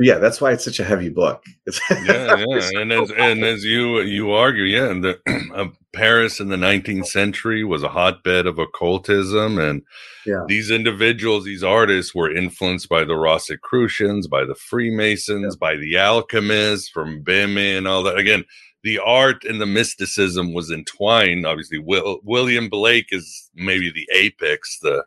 [0.02, 1.44] yeah, that's why it's such a heavy book.
[1.90, 5.20] yeah, yeah, and as and as you you argue, yeah, the
[5.54, 9.82] uh, Paris in the 19th century was a hotbed of occultism, and
[10.26, 10.44] yeah.
[10.48, 15.58] these individuals, these artists, were influenced by the Rosicrucians, by the Freemasons, yeah.
[15.60, 18.18] by the alchemists from Boehme and all that.
[18.18, 18.44] Again,
[18.82, 21.46] the art and the mysticism was entwined.
[21.46, 25.04] Obviously, Will, William Blake is maybe the apex, the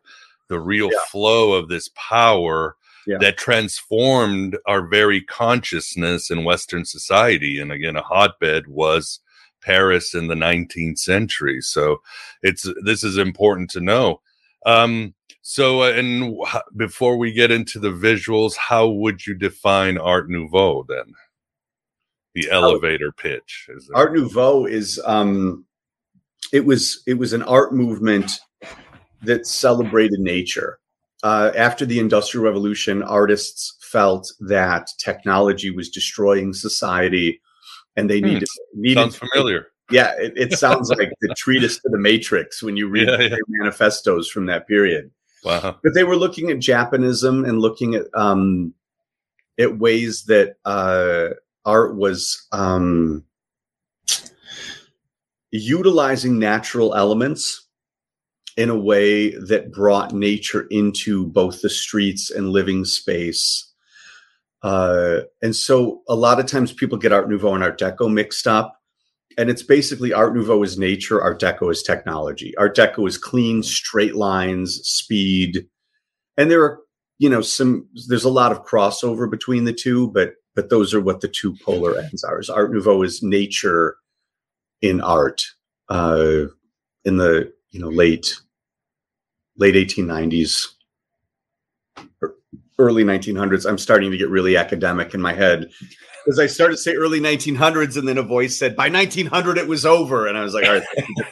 [0.47, 0.99] the real yeah.
[1.11, 2.75] flow of this power
[3.07, 3.17] yeah.
[3.19, 7.59] that transformed our very consciousness in Western society.
[7.59, 9.19] And again, a hotbed was
[9.61, 11.61] Paris in the 19th century.
[11.61, 12.01] So
[12.41, 14.21] it's this is important to know.
[14.65, 16.37] Um, so, uh, and
[16.75, 21.13] before we get into the visuals, how would you define Art Nouveau then?
[22.33, 23.69] The elevator pitch.
[23.93, 25.65] Art Nouveau is um,
[26.51, 28.39] it was it was an art movement
[29.21, 30.79] that celebrated nature
[31.23, 37.41] uh, after the Industrial Revolution, artists felt that technology was destroying society,
[37.95, 38.81] and they needed hmm.
[38.81, 39.01] needed.
[39.01, 39.67] Sounds familiar.
[39.91, 43.35] Yeah, it, it sounds like the treatise to the Matrix when you read yeah, yeah.
[43.47, 45.11] manifestos from that period.
[45.43, 45.77] Wow!
[45.83, 48.73] But they were looking at Japanism and looking at um,
[49.59, 51.29] at ways that uh,
[51.65, 53.23] art was um,
[55.51, 57.64] utilizing natural elements
[58.57, 63.71] in a way that brought nature into both the streets and living space.
[64.63, 68.47] Uh, and so a lot of times people get Art Nouveau and Art Deco mixed
[68.47, 68.79] up.
[69.37, 72.55] And it's basically Art Nouveau is nature, Art Deco is technology.
[72.57, 75.67] Art Deco is clean, straight lines, speed.
[76.37, 76.79] And there are,
[77.19, 81.01] you know, some there's a lot of crossover between the two, but but those are
[81.01, 82.39] what the two polar ends are.
[82.39, 83.97] Is Art Nouveau is nature
[84.81, 85.45] in art
[85.89, 86.45] uh,
[87.03, 88.35] in the you know late
[89.57, 90.67] late 1890s,
[92.23, 92.35] er,
[92.79, 93.67] early 1900s.
[93.67, 95.69] I'm starting to get really academic in my head
[96.25, 99.67] because I started to say early 1900s, and then a voice said by 1900 it
[99.67, 100.81] was over, and I was like, all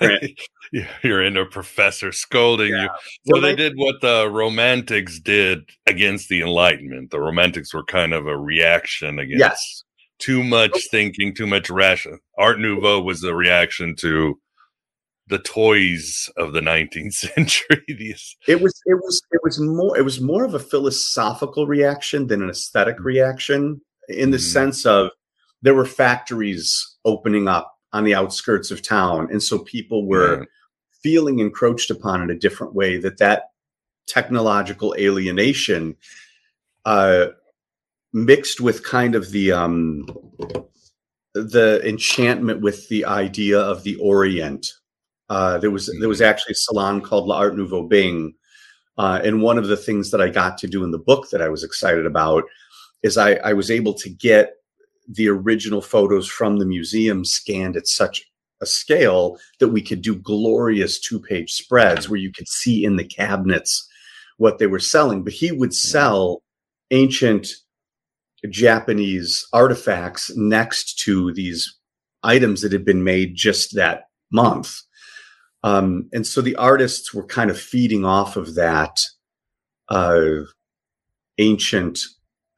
[0.01, 0.39] right,
[1.03, 2.83] you're in a professor scolding yeah.
[2.83, 2.89] you.
[3.25, 7.09] So well, they did what the Romantics did against the Enlightenment.
[7.09, 9.39] The Romantics were kind of a reaction against.
[9.39, 9.83] Yes.
[10.19, 10.79] Too much oh.
[10.91, 12.19] thinking, too much ration.
[12.37, 14.39] Art Nouveau was the reaction to
[15.33, 17.83] the toys of the 19th century.
[17.87, 22.27] These it was it was it was more it was more of a philosophical reaction
[22.27, 23.05] than an aesthetic mm-hmm.
[23.05, 24.43] reaction in the mm-hmm.
[24.43, 25.09] sense of
[25.63, 30.45] there were factories opening up on the outskirts of town and so people were yeah.
[31.01, 33.43] feeling encroached upon in a different way that that
[34.07, 35.95] technological alienation
[36.85, 37.27] uh
[38.11, 40.05] mixed with kind of the um
[41.33, 44.67] the enchantment with the idea of the orient
[45.29, 46.29] uh, there was there was mm-hmm.
[46.29, 48.33] actually a salon called La Art Nouveau Bing,
[48.97, 51.41] uh, and one of the things that I got to do in the book that
[51.41, 52.43] I was excited about
[53.01, 54.53] is I, I was able to get
[55.07, 58.23] the original photos from the museum scanned at such
[58.61, 62.95] a scale that we could do glorious two page spreads where you could see in
[62.95, 63.87] the cabinets
[64.37, 65.23] what they were selling.
[65.23, 66.41] But he would sell
[66.91, 67.47] ancient
[68.49, 71.77] Japanese artifacts next to these
[72.23, 74.81] items that had been made just that month.
[75.63, 78.99] Um, and so the artists were kind of feeding off of that
[79.89, 80.41] uh,
[81.37, 81.99] ancient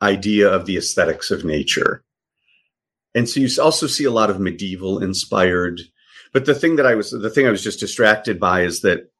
[0.02, 2.04] idea of the aesthetics of nature.
[3.14, 5.82] And so you also see a lot of medieval inspired.
[6.34, 9.12] But the thing that I was, the thing I was just distracted by is that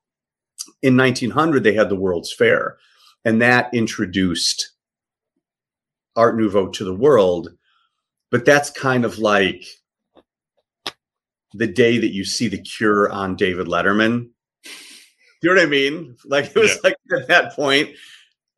[0.82, 2.78] in 1900, they had the World's Fair,
[3.24, 4.72] and that introduced
[6.16, 7.50] Art Nouveau to the world.
[8.32, 9.66] But that's kind of like
[11.56, 14.30] the day that you see the cure on David Letterman.
[14.64, 14.70] do
[15.42, 16.18] You know what I mean?
[16.26, 16.78] Like it was yeah.
[16.84, 17.90] like at that point,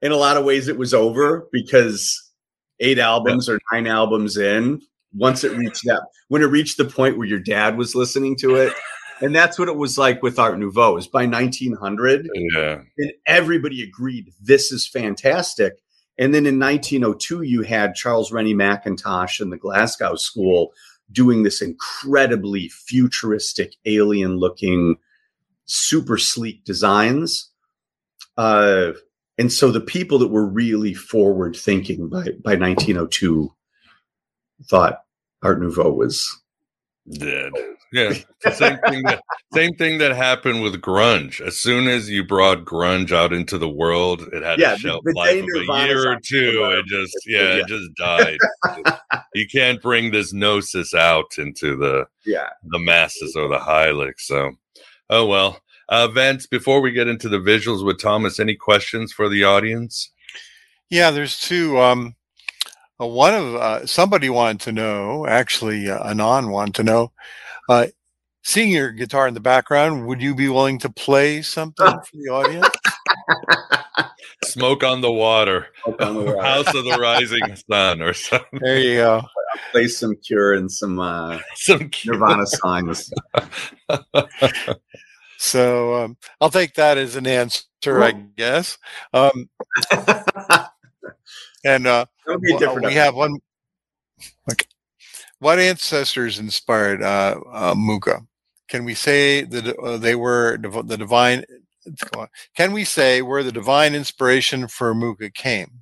[0.02, 2.32] in a lot of ways, it was over because
[2.80, 4.82] eight albums or nine albums in,
[5.14, 8.56] once it reached that, when it reached the point where your dad was listening to
[8.56, 8.74] it,
[9.22, 10.98] and that's what it was like with Art Nouveau.
[10.98, 15.74] Is by 1900, yeah, and everybody agreed this is fantastic.
[16.20, 20.74] And then in 1902, you had Charles Rennie Mackintosh and the Glasgow School
[21.12, 24.98] doing this incredibly futuristic, alien looking,
[25.66, 27.52] super sleek designs.
[28.38, 28.92] Uh,
[29.38, 33.54] and so the people that were really forward thinking by, by 1902
[34.66, 35.04] thought
[35.44, 36.42] Art Nouveau was
[37.12, 37.52] dead.
[37.94, 38.14] Yeah,
[38.52, 39.04] same thing.
[39.04, 39.22] That,
[39.54, 41.40] same thing that happened with grunge.
[41.40, 45.04] As soon as you brought grunge out into the world, it had yeah, a shelf
[45.14, 46.64] life of a year or two.
[46.78, 48.38] It just yeah, yeah, it just died.
[49.36, 54.22] you can't bring this gnosis out into the yeah the masses or the hylics.
[54.22, 54.52] So,
[55.10, 55.62] oh well.
[55.90, 60.12] Uh, Vance, before we get into the visuals with Thomas, any questions for the audience?
[60.90, 61.80] Yeah, there's two.
[61.80, 62.16] Um,
[63.00, 67.12] uh, one of uh, somebody wanted to know, actually, uh, Anon wanted to know,
[67.68, 67.88] uh,
[68.44, 72.30] seeing your guitar in the background, would you be willing to play something for the
[72.30, 72.68] audience?
[74.44, 75.68] Smoke on the water,
[76.00, 76.42] on the water.
[76.42, 78.60] House of the Rising Sun, or something.
[78.62, 79.16] There you go.
[79.18, 83.12] I'll play some Cure and some uh, some Nirvana songs.
[85.38, 88.78] so um, I'll take that as an answer, well, I guess.
[89.14, 89.50] Um,
[91.66, 92.06] and uh,
[92.40, 93.38] we have one.
[95.40, 98.22] What ancestors inspired uh, uh, Mucha?
[98.68, 101.44] Can we say that uh, they were div- the divine?
[102.56, 105.82] Can we say where the divine inspiration for Mucha came?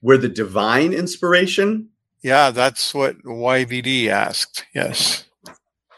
[0.00, 1.90] Where the divine inspiration?
[2.22, 4.64] Yeah, that's what YVD asked.
[4.74, 5.24] Yes.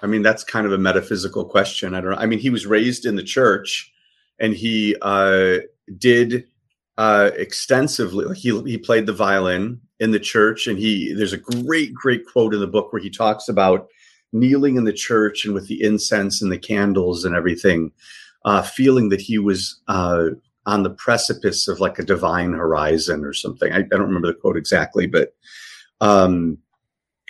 [0.03, 1.95] I mean, that's kind of a metaphysical question.
[1.95, 2.17] I don't know.
[2.17, 3.93] I mean, he was raised in the church
[4.39, 5.59] and he uh,
[5.99, 6.47] did
[6.99, 8.37] uh, extensively.
[8.37, 12.53] He, he played the violin in the church and he there's a great great quote
[12.53, 13.89] in the book where he talks about
[14.33, 17.91] kneeling in the church and with the incense and the candles and everything
[18.45, 20.27] uh, feeling that he was uh,
[20.67, 23.73] on the precipice of like a divine horizon or something.
[23.73, 25.35] I, I don't remember the quote exactly but
[26.01, 26.59] um,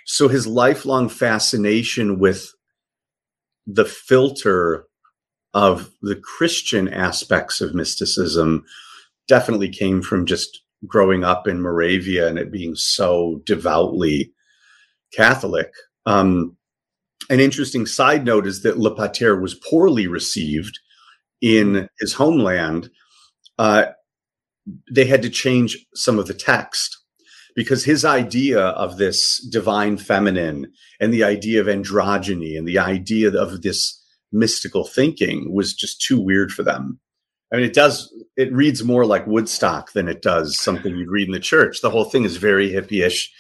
[0.05, 2.53] so his lifelong fascination with
[3.67, 4.87] the filter
[5.55, 8.64] of the christian aspects of mysticism
[9.29, 14.33] definitely came from just growing up in Moravia and it being so devoutly
[15.12, 15.70] Catholic.
[16.05, 16.57] Um,
[17.31, 20.79] an interesting side note is that Le Pater was poorly received
[21.41, 22.91] in his homeland.
[23.59, 23.87] Uh,
[24.91, 26.99] they had to change some of the text
[27.55, 30.70] because his idea of this divine feminine
[31.01, 34.03] and the idea of androgyny and the idea of this
[34.33, 37.01] mystical thinking was just too weird for them.
[37.53, 38.13] I mean, it does.
[38.37, 41.81] It reads more like Woodstock than it does something you'd read in the church.
[41.81, 43.33] The whole thing is very hippie-ish,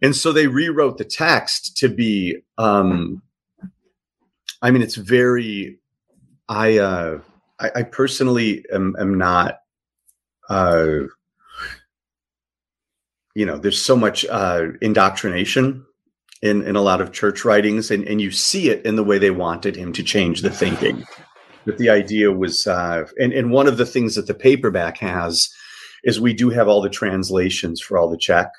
[0.00, 2.38] and so they rewrote the text to be.
[2.56, 3.22] Um,
[4.62, 5.78] I mean, it's very.
[6.48, 7.20] I uh,
[7.60, 9.58] I, I personally am, am not.
[10.48, 11.00] Uh,
[13.34, 15.84] you know, there's so much uh, indoctrination
[16.40, 19.18] in in a lot of church writings, and and you see it in the way
[19.18, 21.04] they wanted him to change the thinking
[21.66, 25.50] that the idea was, uh, and, and one of the things that the paperback has
[26.04, 28.50] is we do have all the translations for all the Czech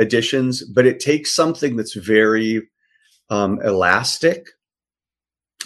[0.00, 2.68] editions, but it takes something that's very
[3.28, 4.48] um, elastic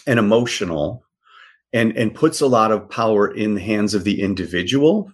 [0.06, 1.04] and emotional
[1.72, 5.10] and, and puts a lot of power in the hands of the individual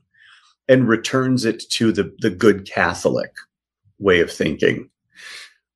[0.69, 3.33] and returns it to the, the good Catholic
[3.99, 4.89] way of thinking.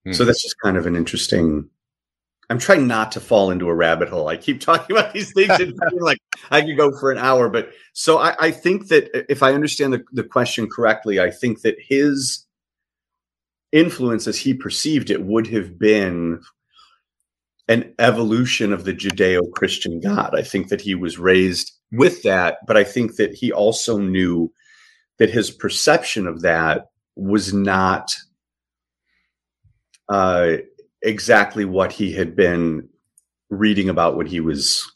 [0.06, 0.12] Mm-hmm.
[0.12, 0.28] So hmm.
[0.28, 1.68] that's just kind of an interesting
[2.50, 4.28] I'm trying not to fall into a rabbit hole.
[4.28, 6.18] I keep talking about these things and like
[6.50, 7.48] I could go for an hour.
[7.48, 11.62] But so I, I think that if I understand the, the question correctly, I think
[11.62, 12.44] that his
[13.72, 16.40] influence as he perceived it would have been
[17.68, 20.34] an evolution of the Judeo-Christian God.
[20.38, 24.52] I think that he was raised with that, but I think that he also knew
[25.18, 26.86] that his perception of that
[27.16, 28.14] was not
[30.08, 30.56] uh,
[31.04, 32.88] exactly what he had been
[33.50, 34.90] reading about when he was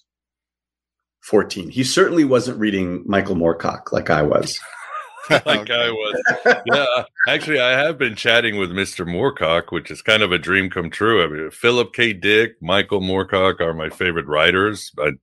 [1.22, 1.68] 14.
[1.68, 4.58] He certainly wasn't reading Michael Moorcock like I was.
[5.30, 6.62] like I was.
[6.64, 9.06] Yeah, actually, I have been chatting with Mr.
[9.06, 11.22] Moorcock, which is kind of a dream come true.
[11.22, 12.14] I mean, Philip K.
[12.14, 14.90] Dick, Michael Moorcock are my favorite writers.
[14.96, 15.14] But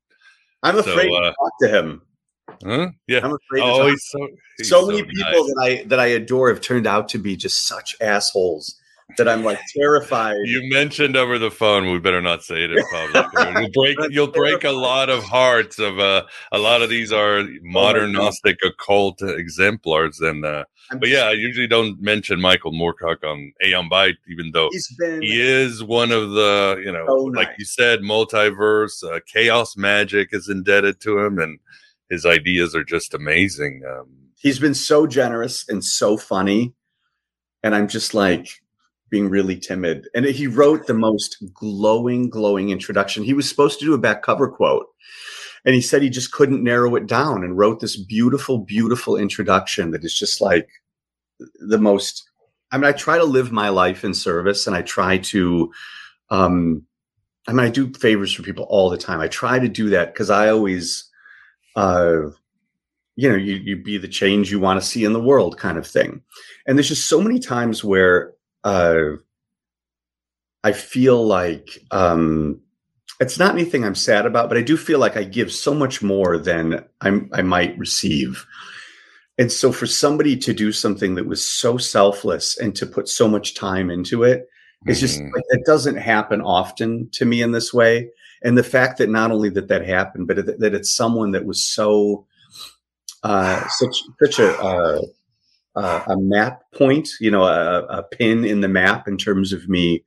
[0.61, 2.01] I'm afraid so, uh, to talk to him.
[2.63, 2.89] Huh?
[3.07, 3.63] Yeah, I'm afraid.
[3.63, 4.27] Oh, he's so
[4.57, 5.53] he's so many so people nice.
[5.53, 8.79] that I that I adore have turned out to be just such assholes
[9.17, 10.37] that I'm like terrified.
[10.43, 11.91] You mentioned over the phone.
[11.91, 13.25] We better not say it in public.
[13.55, 13.97] you'll break.
[14.09, 15.79] you'll break a lot of hearts.
[15.79, 20.65] Of uh, a lot of these are modern oh Gnostic occult exemplars, and uh,
[20.99, 25.39] but yeah, I usually don't mention Michael Moorcock on Aeon Byte, even though been, he
[25.39, 27.45] is one of the you know, so nice.
[27.45, 31.59] like you said, multiverse, uh, chaos magic is indebted to him, and
[32.09, 33.83] his ideas are just amazing.
[33.87, 34.07] Um,
[34.39, 36.73] he's been so generous and so funny,
[37.63, 38.49] and I'm just like
[39.15, 40.09] being really timid.
[40.13, 43.23] And he wrote the most glowing, glowing introduction.
[43.23, 44.87] He was supposed to do a back cover quote.
[45.63, 49.91] And he said he just couldn't narrow it down and wrote this beautiful, beautiful introduction
[49.91, 50.67] that is just like
[51.65, 52.29] the most.
[52.73, 55.71] I mean, I try to live my life in service and I try to,
[56.29, 56.85] um,
[57.47, 59.21] I mean, I do favors for people all the time.
[59.21, 61.09] I try to do that because I always,
[61.77, 62.31] uh,
[63.15, 65.77] you know, you, you be the change you want to see in the world kind
[65.77, 66.21] of thing.
[66.67, 68.34] And there's just so many times where
[68.65, 69.17] uh,
[70.63, 72.59] I feel like um,
[73.21, 76.01] it's not anything I'm sad about, but I do feel like I give so much
[76.01, 78.45] more than I'm, I might receive.
[79.37, 83.27] And so for somebody to do something that was so selfless and to put so
[83.27, 84.49] much time into it,
[84.85, 85.33] it's just mm-hmm.
[85.33, 88.09] like, it doesn't happen often to me in this way.
[88.43, 91.63] And the fact that not only that that happened, but that it's someone that was
[91.63, 92.25] so
[93.23, 95.01] uh, such such a uh,
[95.75, 99.67] uh, a map point, you know, a, a, pin in the map in terms of
[99.67, 100.03] me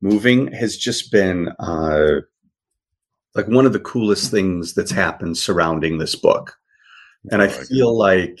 [0.00, 2.20] moving has just been uh,
[3.34, 6.56] like one of the coolest things that's happened surrounding this book.
[7.30, 8.38] And I feel like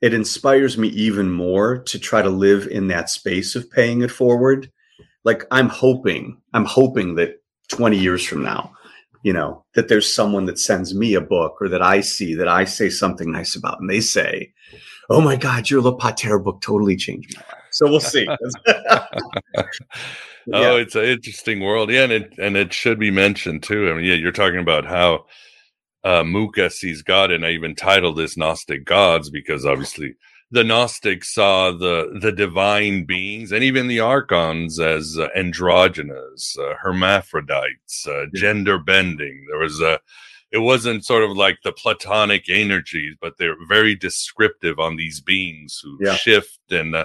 [0.00, 4.10] it inspires me even more to try to live in that space of paying it
[4.10, 4.70] forward.
[5.24, 8.72] Like I'm hoping, I'm hoping that 20 years from now,
[9.22, 12.48] you know, that there's someone that sends me a book or that I see that
[12.48, 14.52] I say something nice about and they say,
[15.10, 17.64] oh my God, your Le Pater book totally changed my life.
[17.72, 18.26] So we'll see.
[20.52, 21.90] Oh, it's an interesting world.
[21.90, 23.90] Yeah, and it and it should be mentioned too.
[23.90, 25.26] I mean, yeah, you're talking about how
[26.02, 30.14] uh Mucha sees God, and I even titled this Gnostic Gods because obviously
[30.50, 36.74] the Gnostics saw the the divine beings and even the archons as uh, androgynous, uh,
[36.80, 39.46] hermaphrodites, uh, gender bending.
[39.48, 40.00] There was a
[40.52, 45.80] it wasn't sort of like the platonic energies, but they're very descriptive on these beings
[45.82, 46.14] who yeah.
[46.14, 47.04] shift and uh,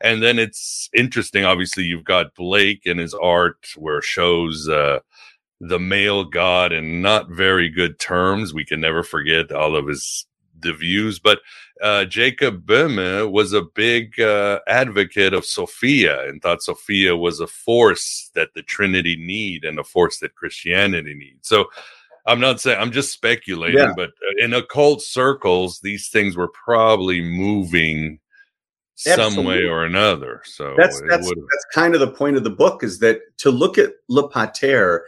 [0.00, 1.44] and then it's interesting.
[1.44, 5.00] Obviously, you've got Blake and his art where it shows uh,
[5.60, 8.52] the male god in not very good terms.
[8.52, 10.26] We can never forget all of his
[10.60, 11.40] the views, but
[11.82, 17.46] uh, Jacob Boehme was a big uh, advocate of Sophia and thought Sophia was a
[17.46, 21.48] force that the Trinity need and a force that Christianity needs.
[21.48, 21.66] So
[22.26, 23.92] I'm not saying I'm just speculating, yeah.
[23.96, 28.18] but uh, in occult circles, these things were probably moving
[29.06, 29.34] Absolutely.
[29.34, 30.40] some way or another.
[30.44, 33.76] So that's that's that's kind of the point of the book is that to look
[33.76, 35.06] at Le Pater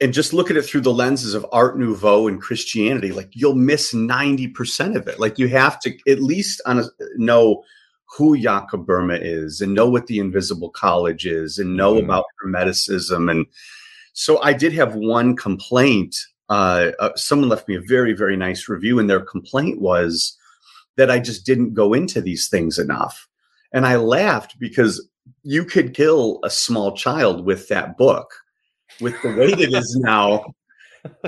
[0.00, 3.54] and just look at it through the lenses of Art Nouveau and Christianity, like you'll
[3.54, 5.18] miss ninety percent of it.
[5.18, 6.84] Like you have to at least on a,
[7.16, 7.64] know
[8.16, 12.04] who Jakob Boehme is and know what the Invisible College is and know mm.
[12.04, 13.46] about Hermeticism and
[14.18, 16.16] so I did have one complaint.
[16.48, 20.38] Uh, uh, someone left me a very, very nice review, and their complaint was
[20.96, 23.28] that I just didn't go into these things enough.
[23.74, 25.06] And I laughed because
[25.42, 28.32] you could kill a small child with that book,
[29.02, 30.46] with the way it is now.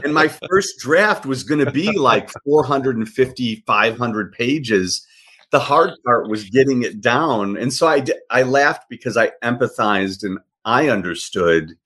[0.03, 5.07] And my first draft was going to be like 450, 500 pages.
[5.51, 7.59] The hard part was getting it down.
[7.59, 11.77] And so I, I laughed because I empathized and I understood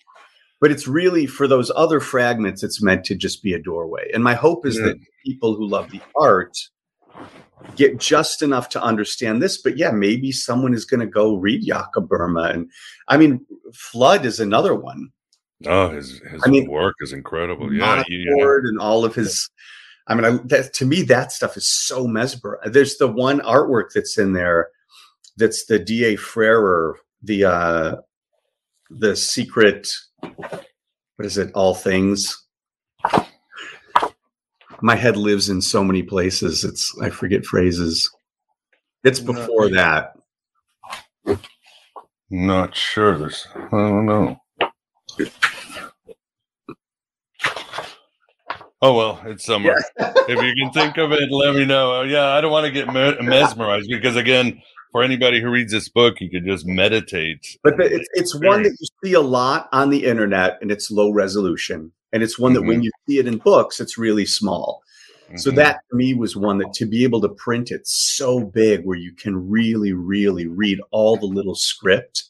[0.63, 4.25] but it's really for those other fragments it's meant to just be a doorway and
[4.25, 4.87] my hope is yeah.
[4.87, 6.57] that people who love the art
[7.77, 11.63] get just enough to understand this but yeah maybe someone is going to go read
[11.67, 12.71] Jakob Boehme and
[13.09, 15.11] i mean Fludd is another one
[15.67, 18.45] oh his, his I mean, work is incredible yeah, yeah.
[18.65, 19.51] and all of his
[20.07, 23.91] i mean I, that, to me that stuff is so mesmerizing there's the one artwork
[23.95, 24.69] that's in there
[25.37, 27.97] that's the da Frerer the uh
[28.91, 29.89] the secret
[30.23, 31.53] what is it?
[31.55, 32.47] All things.
[34.81, 36.65] My head lives in so many places.
[36.65, 38.11] It's I forget phrases.
[39.05, 40.15] It's before that.
[42.31, 43.19] Not sure.
[43.19, 44.39] There's I don't know.
[48.85, 49.73] Oh well, it's summer.
[49.99, 50.13] Yeah.
[50.29, 52.03] if you can think of it, let me know.
[52.03, 54.61] Yeah, I don't want to get me- mesmerized because again,
[54.93, 57.57] for anybody who reads this book, you could just meditate.
[57.65, 60.91] But the, it's, it's one that you see a lot on the internet, and it's
[60.91, 62.69] low resolution, and it's one that mm-hmm.
[62.69, 64.83] when you see it in books, it's really small.
[65.27, 65.39] Mm-hmm.
[65.39, 68.85] So that to me was one that to be able to print it so big
[68.85, 72.25] where you can really, really read all the little script.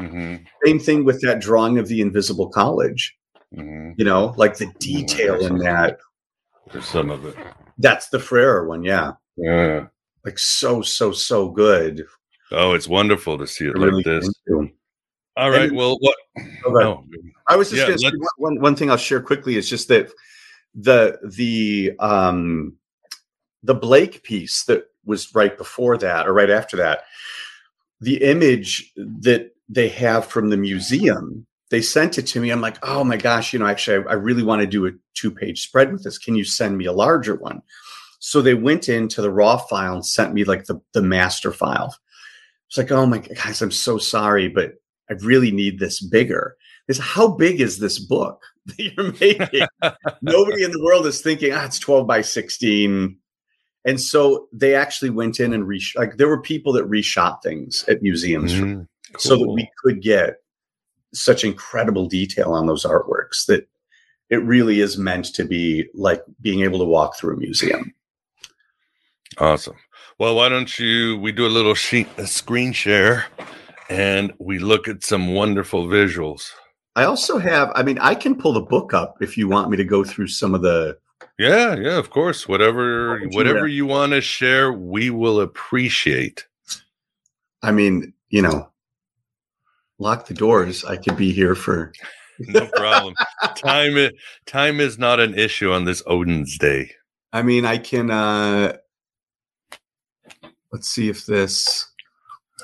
[0.00, 0.44] Mm-hmm.
[0.64, 3.16] Same thing with that drawing of the Invisible College.
[3.54, 3.92] Mm-hmm.
[3.96, 5.98] You know, like the detail in that.
[6.72, 7.36] There's some of it.
[7.78, 9.12] That's the Frere one, yeah.
[9.36, 9.86] Yeah.
[10.28, 12.04] Like so, so, so good.
[12.52, 14.30] Oh, it's wonderful to see it really like this.
[15.38, 15.68] All right.
[15.68, 16.16] And, well, what?
[16.66, 17.02] Oh,
[17.46, 20.10] I was just yeah, going to one, one thing I'll share quickly is just that
[20.74, 22.76] the the um
[23.62, 27.04] the Blake piece that was right before that or right after that,
[28.02, 32.50] the image that they have from the museum they sent it to me.
[32.50, 34.92] I'm like, oh my gosh, you know, actually, I, I really want to do a
[35.14, 36.18] two page spread with this.
[36.18, 37.62] Can you send me a larger one?
[38.18, 41.94] So they went into the raw file and sent me like the, the master file.
[42.68, 44.74] It's like, oh my guys, I'm so sorry, but
[45.10, 46.56] I really need this bigger.
[46.88, 49.66] Is how big is this book that you're making?
[50.22, 53.16] Nobody in the world is thinking, ah, it's 12 by 16.
[53.84, 57.84] And so they actually went in and re like there were people that reshot things
[57.88, 59.18] at museums mm, cool.
[59.18, 60.36] so that we could get
[61.14, 63.66] such incredible detail on those artworks that
[64.30, 67.94] it really is meant to be like being able to walk through a museum.
[69.40, 69.76] Awesome.
[70.18, 73.26] Well, why don't you we do a little sheet, a screen share
[73.88, 76.50] and we look at some wonderful visuals.
[76.96, 79.76] I also have I mean I can pull the book up if you want me
[79.76, 80.98] to go through some of the
[81.38, 82.48] Yeah, yeah, of course.
[82.48, 86.46] Whatever whatever you want to share, we will appreciate.
[87.62, 88.70] I mean, you know,
[89.98, 91.92] lock the doors, I could be here for
[92.40, 93.14] no problem.
[93.56, 94.10] time is
[94.46, 96.90] time is not an issue on this Odin's Day.
[97.32, 98.10] I mean, I can.
[98.10, 98.76] uh
[100.72, 101.86] Let's see if this.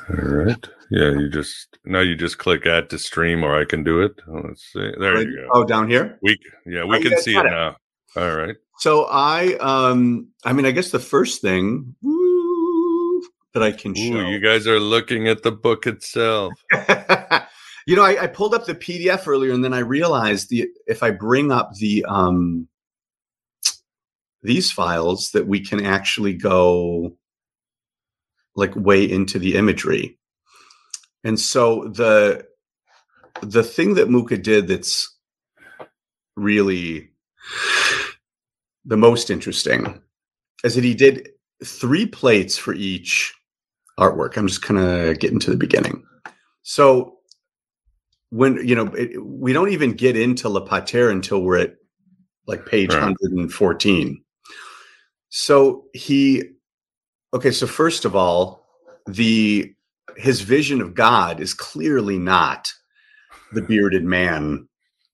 [0.08, 0.68] All right.
[0.90, 4.12] Yeah, you just now you just click add to stream, or I can do it.
[4.28, 4.92] Oh, let's see.
[4.98, 5.26] There right.
[5.26, 5.48] you go.
[5.52, 6.18] Oh, down here.
[6.22, 7.76] We yeah, we oh, can see it, it now.
[8.16, 8.56] All right.
[8.78, 11.94] So I um I mean I guess the first thing
[13.54, 14.02] that I can show.
[14.02, 16.52] Ooh, you guys are looking at the book itself.
[17.86, 21.02] you know, I, I, pulled up the PDF earlier, and then I realized the if
[21.02, 22.68] I bring up the um,
[24.42, 27.16] these files, that we can actually go
[28.56, 30.18] like way into the imagery.
[31.22, 32.46] And so the
[33.42, 35.12] the thing that Mucha did that's
[36.36, 37.10] really
[38.84, 40.00] the most interesting
[40.62, 41.28] is that he did
[41.64, 43.34] three plates for each
[43.98, 44.36] artwork.
[44.36, 46.04] I'm just kind of getting to the beginning.
[46.62, 47.18] So
[48.30, 51.74] when you know it, we don't even get into Le Pater until we're at
[52.46, 53.02] like page right.
[53.02, 54.22] 114.
[55.28, 56.53] So he
[57.34, 58.64] okay, so first of all,
[59.06, 59.74] the
[60.16, 62.72] his vision of God is clearly not
[63.52, 64.68] the bearded man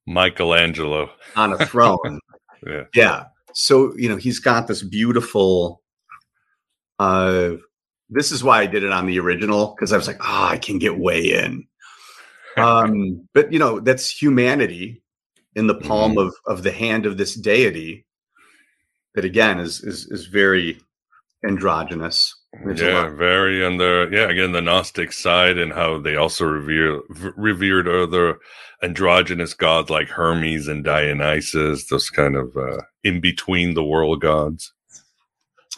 [0.06, 2.20] Michelangelo on a throne.
[2.66, 2.84] yeah.
[2.94, 3.24] Yeah.
[3.54, 5.82] So, you know, he's got this beautiful
[6.98, 7.52] uh
[8.10, 10.58] this is why I did it on the original because I was like, oh, I
[10.58, 11.66] can get way in.
[12.56, 15.00] Um, but you know, that's humanity
[15.54, 16.26] in the palm mm-hmm.
[16.26, 18.04] of of the hand of this deity
[19.14, 20.80] that again is is is very
[21.46, 22.34] androgynous.
[22.66, 27.00] Yeah, very the yeah again the Gnostic side and how they also revere
[27.36, 28.38] revered other
[28.82, 34.72] androgynous gods like Hermes and Dionysus, those kind of uh, in between the world gods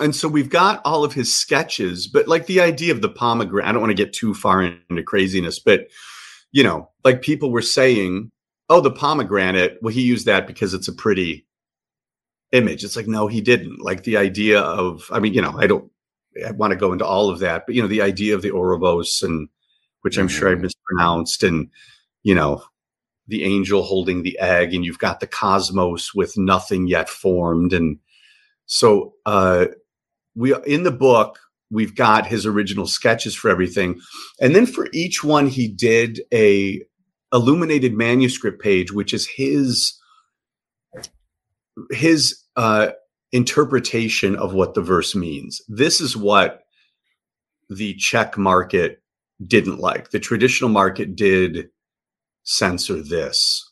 [0.01, 3.69] and so we've got all of his sketches, but like the idea of the pomegranate,
[3.69, 5.89] I don't want to get too far into craziness, but
[6.51, 8.31] you know, like people were saying,
[8.69, 11.47] oh, the pomegranate, well, he used that because it's a pretty
[12.53, 12.85] image.
[12.85, 13.81] It's like, no, he didn't.
[13.81, 15.91] Like the idea of, I mean, you know, I don't
[16.47, 18.53] I want to go into all of that, but you know, the idea of the
[18.53, 19.49] Ouroboros and
[20.03, 20.39] which I'm mm-hmm.
[20.39, 20.63] sure I mm-hmm.
[20.63, 21.69] mispronounced, and
[22.23, 22.63] you know,
[23.29, 27.73] the angel holding the egg, and you've got the cosmos with nothing yet formed.
[27.73, 27.99] And
[28.67, 29.67] so uh
[30.35, 31.39] we in the book
[31.71, 34.01] we've got his original sketches for everything
[34.41, 36.83] and then for each one he did a
[37.33, 39.99] illuminated manuscript page which is his
[41.91, 42.89] his uh
[43.33, 46.63] interpretation of what the verse means this is what
[47.71, 49.03] the czech market
[49.47, 51.69] didn't like the traditional market did
[52.45, 53.69] censor this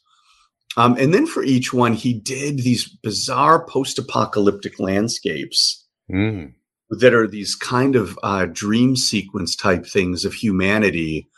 [0.76, 6.52] Um, and then for each one, he did these bizarre post-apocalyptic landscapes mm.
[6.90, 11.28] that are these kind of uh, dream sequence type things of humanity.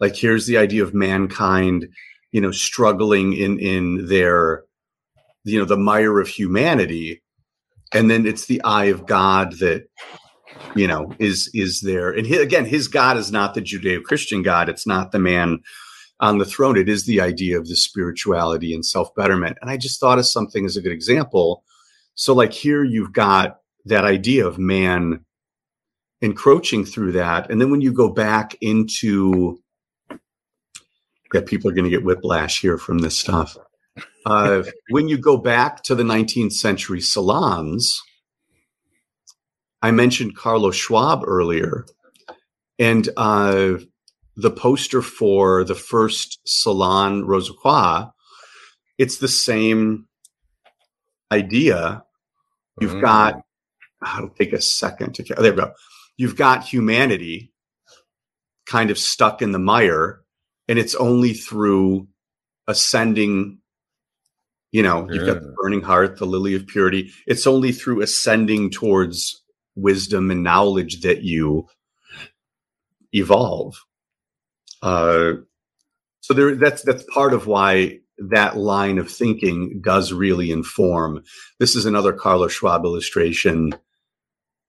[0.00, 1.88] Like here's the idea of mankind,
[2.32, 4.64] you know, struggling in in their,
[5.44, 7.22] you know, the mire of humanity,
[7.92, 9.88] and then it's the eye of God that
[10.74, 12.10] you know is is there.
[12.10, 14.68] And again his god is not the judeo-christian god.
[14.68, 15.60] It's not the man
[16.20, 16.76] on the throne.
[16.76, 19.58] It is the idea of the spirituality and self-betterment.
[19.60, 21.64] And i just thought of something as a good example.
[22.14, 25.24] So like here you've got that idea of man
[26.20, 27.50] encroaching through that.
[27.50, 29.60] And then when you go back into
[31.32, 33.56] yeah people are going to get whiplash here from this stuff
[34.26, 38.02] uh, when you go back to the 19th century salons
[39.82, 41.86] I mentioned Carlos Schwabe earlier,
[42.78, 43.74] and uh,
[44.36, 48.06] the poster for the first Salon Rose-Croix,
[48.98, 50.06] it's the same
[51.32, 52.04] idea.
[52.80, 53.02] You've mm.
[53.02, 53.40] got,
[54.02, 55.72] I'll take a second to, there we go.
[56.18, 57.52] You've got humanity
[58.66, 60.20] kind of stuck in the mire,
[60.68, 62.06] and it's only through
[62.68, 63.58] ascending
[64.72, 68.70] you know you've got the burning heart the lily of purity it's only through ascending
[68.70, 69.42] towards
[69.76, 71.66] wisdom and knowledge that you
[73.12, 73.76] evolve.
[74.82, 75.32] Uh,
[76.20, 81.24] so there, that's that's part of why that line of thinking does really inform.
[81.58, 83.72] This is another Carlos Schwabe illustration.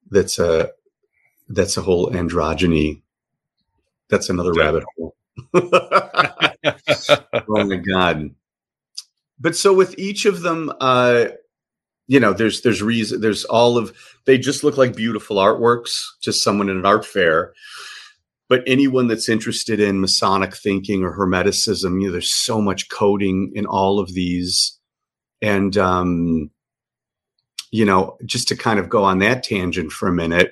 [0.10, 0.72] That's a
[1.50, 3.02] that's a whole androgyny.
[4.10, 4.64] That's another yeah.
[4.64, 5.16] rabbit hole.
[5.54, 8.32] oh my god!
[9.42, 11.26] But so with each of them, uh,
[12.08, 13.94] you know there's there's reason there's all of
[14.26, 17.54] they just look like beautiful artworks to someone in an art fair.
[18.50, 23.52] But anyone that's interested in masonic thinking or hermeticism you know there's so much coding
[23.56, 24.78] in all of these.
[25.42, 26.52] And um
[27.72, 30.52] you know just to kind of go on that tangent for a minute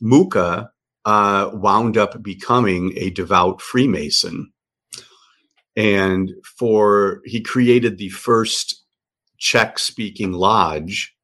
[0.00, 0.70] mucha
[1.04, 4.52] uh wound up becoming a devout freemason
[5.78, 8.84] and for he created the first
[9.38, 11.14] Czech speaking lodge.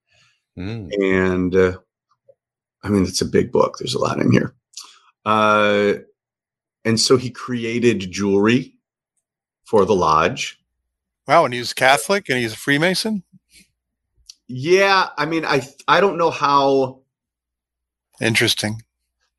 [0.57, 0.92] Mm.
[0.92, 1.78] And uh,
[2.84, 4.55] I mean, it's a big book, there's a lot in here.
[5.26, 5.94] Uh,
[6.84, 8.74] and so he created jewelry
[9.64, 10.61] for the lodge.
[11.26, 13.24] Wow, and he's Catholic and he's a Freemason?
[14.46, 17.00] Yeah, I mean, I I don't know how
[18.20, 18.82] interesting.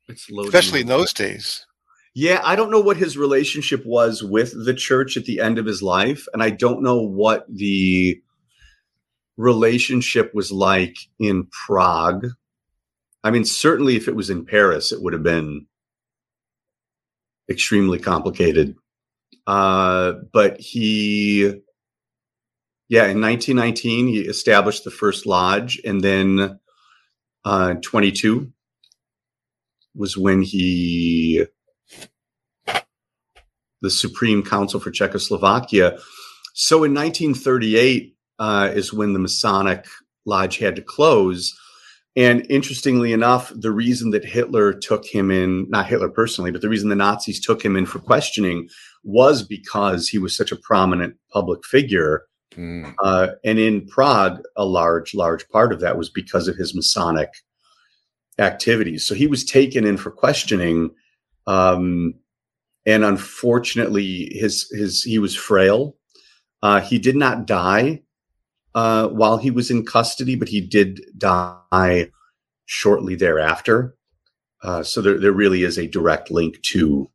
[0.08, 1.64] Especially in those days.
[2.18, 5.66] Yeah, I don't know what his relationship was with the church at the end of
[5.66, 8.22] his life, and I don't know what the
[9.36, 12.28] relationship was like in Prague.
[13.22, 15.66] I mean, certainly if it was in Paris, it would have been
[17.50, 18.76] extremely complicated.
[19.46, 21.42] Uh, but he,
[22.88, 26.60] yeah, in 1919, he established the first lodge, and then
[27.44, 28.50] uh, 22
[29.94, 31.44] was when he,
[33.82, 35.98] the Supreme Council for Czechoslovakia.
[36.54, 39.86] So in 1938, uh, is when the Masonic
[40.24, 41.56] Lodge had to close.
[42.16, 46.68] And interestingly enough, the reason that Hitler took him in, not Hitler personally, but the
[46.68, 48.68] reason the Nazis took him in for questioning
[49.04, 52.24] was because he was such a prominent public figure.
[52.54, 52.94] Mm.
[53.02, 57.28] Uh, and in Prague, a large, large part of that was because of his Masonic
[58.38, 59.04] activities.
[59.04, 60.90] So he was taken in for questioning.
[61.46, 62.14] Um,
[62.86, 65.96] and unfortunately, his, his, he was frail.
[66.62, 68.02] Uh, he did not die
[68.74, 72.10] uh, while he was in custody, but he did die
[72.66, 73.96] shortly thereafter.
[74.62, 77.10] Uh, so there, there really is a direct link to,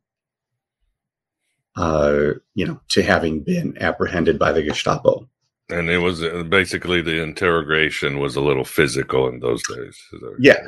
[1.76, 5.28] uh, you know, to having been apprehended by the Gestapo.
[5.68, 9.98] And it was uh, basically the interrogation was a little physical in those days.
[10.38, 10.58] Yeah,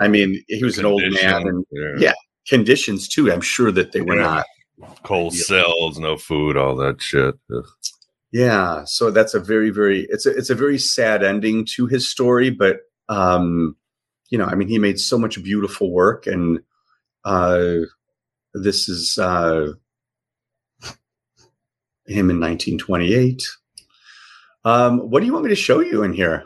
[0.00, 1.94] I mean, he was an old man, and yeah.
[1.98, 2.12] yeah.
[2.48, 3.30] conditions too.
[3.30, 4.22] I'm sure that they were yeah.
[4.22, 4.46] not
[5.02, 7.34] cold cells, no food, all that shit.
[7.54, 7.64] Ugh.
[8.32, 12.10] Yeah, so that's a very very it's a it's a very sad ending to his
[12.10, 13.76] story, but um,
[14.30, 16.60] you know, I mean, he made so much beautiful work, and
[17.24, 17.76] uh,
[18.54, 19.72] this is uh,
[22.06, 23.46] him in 1928.
[24.64, 26.44] Um, what do you want me to show you in here?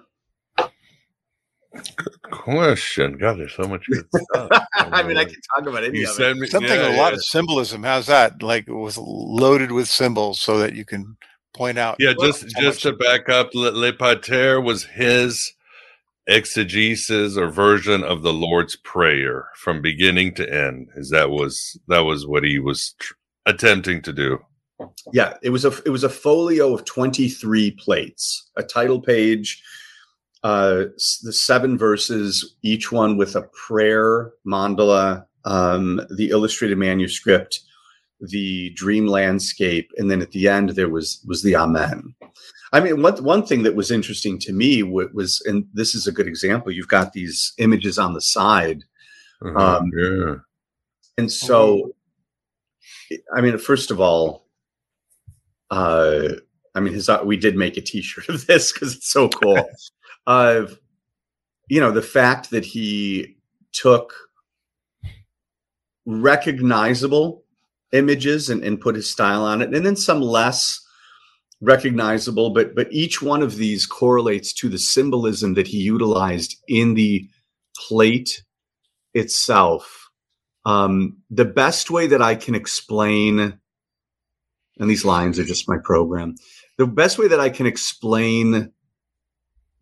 [1.97, 3.17] Good question.
[3.17, 4.51] God, there's so much good stuff.
[4.93, 6.37] I mean, I can talk about any you of it.
[6.37, 7.83] Me, Something yeah, a lot of symbolism.
[7.83, 8.43] How's that?
[8.43, 11.17] Like it was loaded with symbols so that you can
[11.55, 11.97] point out.
[11.99, 15.53] Yeah, just just to back up, Le Pater was his
[16.27, 20.89] exegesis or version of the Lord's Prayer from beginning to end.
[20.97, 23.15] Is that was that was what he was tr-
[23.47, 24.39] attempting to do?
[25.13, 29.63] Yeah, it was a it was a folio of 23 plates, a title page,
[30.43, 30.85] uh,
[31.23, 37.61] the seven verses, each one with a prayer mandala, um, the illustrated manuscript,
[38.21, 42.15] the dream landscape, and then at the end there was was the Amen.
[42.73, 46.13] I mean, one one thing that was interesting to me was, and this is a
[46.13, 46.71] good example.
[46.71, 48.85] You've got these images on the side,
[49.45, 50.35] uh-huh, um, yeah,
[51.17, 51.95] and so,
[53.35, 54.47] I mean, first of all,
[55.71, 56.29] uh,
[56.75, 59.69] I mean, his we did make a T-shirt of this because it's so cool.
[60.27, 60.67] uh,
[61.69, 63.37] you know, the fact that he
[63.73, 64.15] took
[66.07, 67.45] recognizable
[67.93, 70.81] images and, and put his style on it, and then some less
[71.61, 76.95] recognizable, but but each one of these correlates to the symbolism that he utilized in
[76.95, 77.29] the
[77.77, 78.43] plate
[79.15, 80.11] itself.
[80.65, 83.59] Um, the best way that I can explain,
[84.79, 86.35] and these lines are just my program,
[86.77, 88.73] the best way that I can explain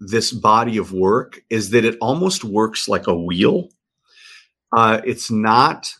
[0.01, 3.69] this body of work is that it almost works like a wheel.
[4.77, 5.95] Uh, it's not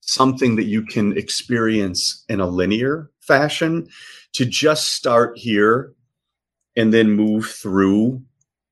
[0.00, 3.86] something that you can experience in a linear fashion
[4.32, 5.94] to just start here
[6.76, 8.22] and then move through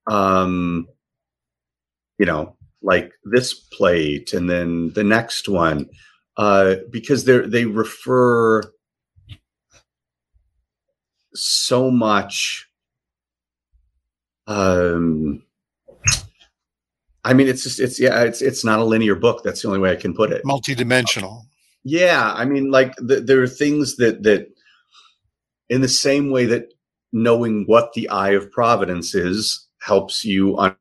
[0.07, 0.87] um
[2.19, 5.89] you know like this plate and then the next one
[6.37, 8.61] uh because they they refer
[11.33, 12.69] so much
[14.47, 15.43] um
[17.25, 19.43] I mean, it's just it's yeah, it's it's not a linear book.
[19.43, 20.43] That's the only way I can put it.
[20.43, 21.43] Multidimensional.
[21.83, 24.47] Yeah, I mean, like the, there are things that that,
[25.69, 26.73] in the same way that
[27.13, 30.75] knowing what the eye of providence is helps you un-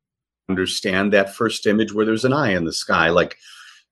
[0.48, 3.10] understand that first image where there's an eye in the sky.
[3.10, 3.36] Like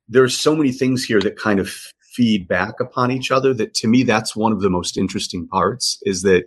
[0.08, 1.72] there are so many things here that kind of
[2.12, 3.54] feed back upon each other.
[3.54, 5.98] That to me, that's one of the most interesting parts.
[6.02, 6.46] Is that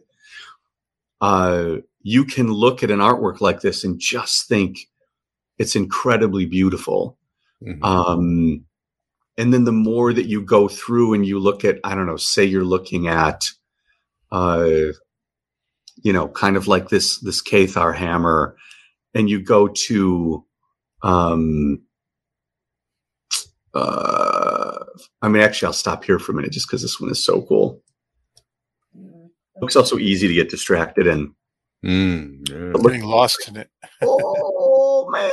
[1.23, 4.89] uh, you can look at an artwork like this and just think
[5.57, 7.17] it's incredibly beautiful.
[7.65, 7.81] Mm-hmm.
[7.81, 8.65] Um,
[9.37, 12.17] and then the more that you go through and you look at, I don't know,
[12.17, 13.45] say you're looking at,
[14.33, 14.91] uh,
[16.03, 18.57] you know, kind of like this this Cathar hammer,
[19.13, 20.43] and you go to,
[21.03, 21.83] um,
[23.73, 24.83] uh,
[25.21, 27.43] I mean, actually, I'll stop here for a minute just because this one is so
[27.43, 27.81] cool.
[29.67, 31.33] It's also easy to get distracted in.
[31.83, 32.81] Mm, yeah.
[32.81, 33.69] Getting lost in it.
[34.01, 35.31] oh man.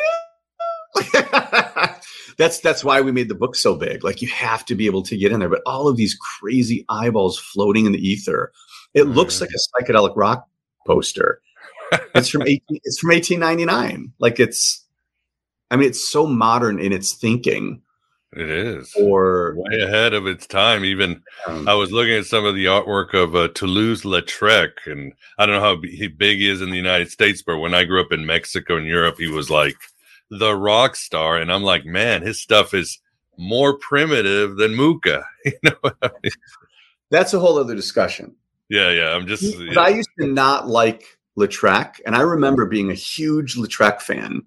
[2.37, 4.03] that's that's why we made the book so big.
[4.03, 5.49] Like you have to be able to get in there.
[5.49, 8.53] But all of these crazy eyeballs floating in the ether.
[8.95, 9.15] It mm.
[9.15, 10.47] looks like a psychedelic rock
[10.87, 11.41] poster.
[12.15, 14.13] it's from 18, it's from 1899.
[14.19, 14.85] Like it's
[15.71, 17.83] I mean it's so modern in its thinking.
[18.33, 18.95] It is.
[18.95, 20.85] Or way ahead of its time.
[20.85, 25.47] Even um, I was looking at some of the artwork of uh, Toulouse-Lautrec, and I
[25.47, 28.13] don't know how big he is in the United States, but when I grew up
[28.13, 29.77] in Mexico and Europe, he was like
[30.31, 33.01] the rock star, and I'm like, man, his stuff is
[33.37, 35.25] more primitive than Mucha.
[35.45, 36.33] You know, I mean?
[37.11, 38.37] that's a whole other discussion.
[38.69, 39.17] Yeah, yeah.
[39.17, 39.43] I'm just.
[39.43, 39.81] Yeah.
[39.81, 44.43] I used to not like Lautrec, and I remember being a huge Lautrec fan,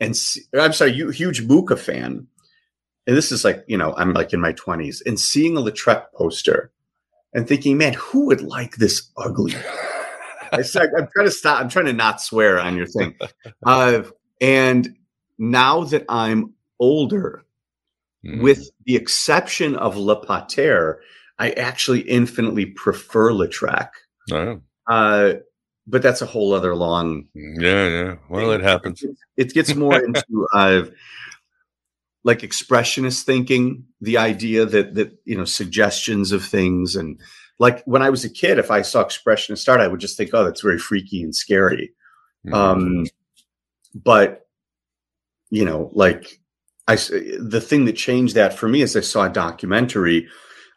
[0.00, 0.16] and
[0.58, 2.26] I'm sorry, you huge Mucha fan
[3.10, 6.04] and this is like you know i'm like in my 20s and seeing a lautrec
[6.14, 6.70] poster
[7.34, 9.52] and thinking man who would like this ugly
[10.52, 13.16] I said, i'm trying to stop i'm trying to not swear on your thing
[13.66, 14.02] uh,
[14.40, 14.96] and
[15.38, 17.44] now that i'm older
[18.24, 18.40] mm.
[18.40, 21.00] with the exception of le pater
[21.40, 23.88] i actually infinitely prefer lautrec
[24.30, 24.60] oh.
[24.88, 25.34] uh,
[25.88, 28.60] but that's a whole other long yeah yeah well thing.
[28.60, 29.04] it happens
[29.36, 30.82] it gets more into uh,
[32.24, 37.20] like expressionist thinking, the idea that that you know suggestions of things and
[37.60, 40.30] like when I was a kid, if I saw expressionist art, I would just think,
[40.32, 41.92] oh, that's very freaky and scary.
[42.46, 42.54] Mm-hmm.
[42.54, 43.06] Um,
[43.94, 44.46] but
[45.50, 46.40] you know, like
[46.88, 50.26] I, the thing that changed that for me is I saw a documentary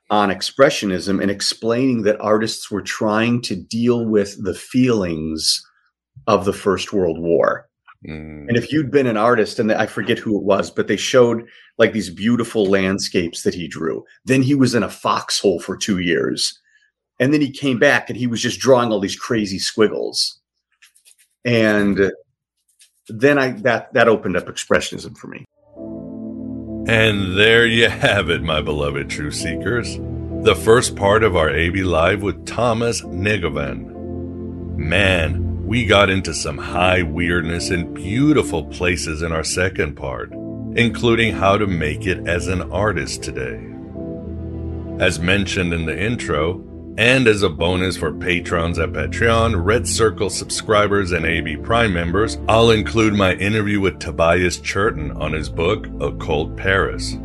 [0.09, 5.65] on expressionism and explaining that artists were trying to deal with the feelings
[6.27, 7.67] of the First World War.
[8.07, 8.47] Mm.
[8.47, 11.47] And if you'd been an artist, and I forget who it was, but they showed
[11.77, 14.03] like these beautiful landscapes that he drew.
[14.25, 16.59] Then he was in a foxhole for two years.
[17.19, 20.39] And then he came back and he was just drawing all these crazy squiggles.
[21.45, 22.11] And
[23.07, 25.45] then I that that opened up expressionism for me.
[26.85, 29.97] And there you have it, my beloved true seekers.
[30.43, 33.89] The first part of our AB Live with Thomas Negovan.
[34.75, 40.31] Man, we got into some high weirdness and beautiful places in our second part,
[40.75, 43.55] including how to make it as an artist today.
[45.03, 46.63] As mentioned in the intro,
[46.99, 52.37] and as a bonus for patrons at Patreon, Red Circle subscribers, and AB Prime members,
[52.47, 57.17] I'll include my interview with Tobias Churton on his book, Occult Paris.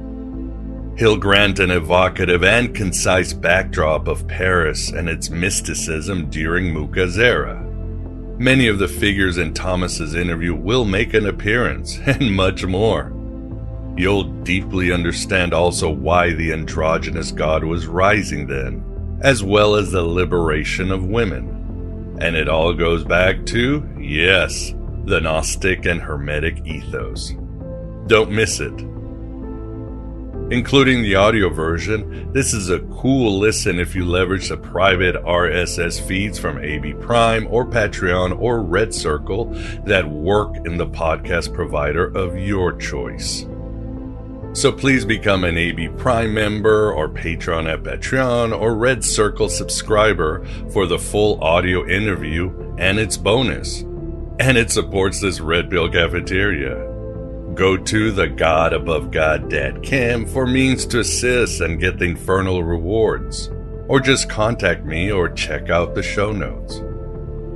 [0.97, 7.68] He'll grant an evocative and concise backdrop of Paris and its mysticism during Mucha's era.
[8.39, 13.13] Many of the figures in Thomas's interview will make an appearance, and much more.
[13.97, 18.85] You'll deeply understand also why the androgynous god was rising then
[19.21, 22.17] as well as the liberation of women.
[22.21, 24.75] And it all goes back to, yes,
[25.05, 27.33] the Gnostic and Hermetic ethos.
[28.07, 28.75] Don't miss it.
[30.51, 36.01] Including the audio version, this is a cool listen if you leverage the private RSS
[36.01, 39.55] feeds from AB Prime or Patreon or Red Circle
[39.85, 43.45] that work in the podcast provider of your choice.
[44.55, 50.47] So please become an AB Prime member or patron at Patreon or Red Circle subscriber
[50.71, 53.83] for the full audio interview and its bonus.
[54.41, 56.88] And it supports this Red Pill cafeteria.
[57.59, 62.05] Go to the God Above God dot com for means to assist and get the
[62.05, 63.51] infernal rewards.
[63.89, 66.81] Or just contact me or check out the show notes.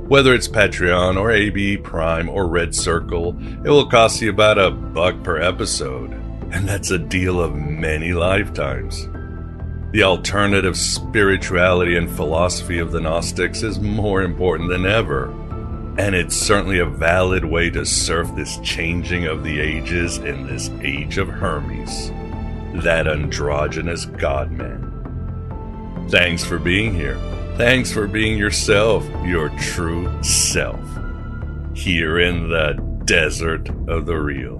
[0.09, 4.71] Whether it's Patreon or AB Prime or Red Circle, it will cost you about a
[4.71, 6.11] buck per episode
[6.51, 9.07] and that's a deal of many lifetimes.
[9.91, 15.33] The alternative spirituality and philosophy of the Gnostics is more important than ever,
[15.97, 20.69] and it's certainly a valid way to surf this changing of the ages in this
[20.81, 22.11] age of Hermes,
[22.83, 24.89] that androgynous godman.
[26.09, 27.17] Thanks for being here.
[27.57, 30.79] Thanks for being yourself, your true self,
[31.75, 32.73] here in the
[33.05, 34.59] desert of the real.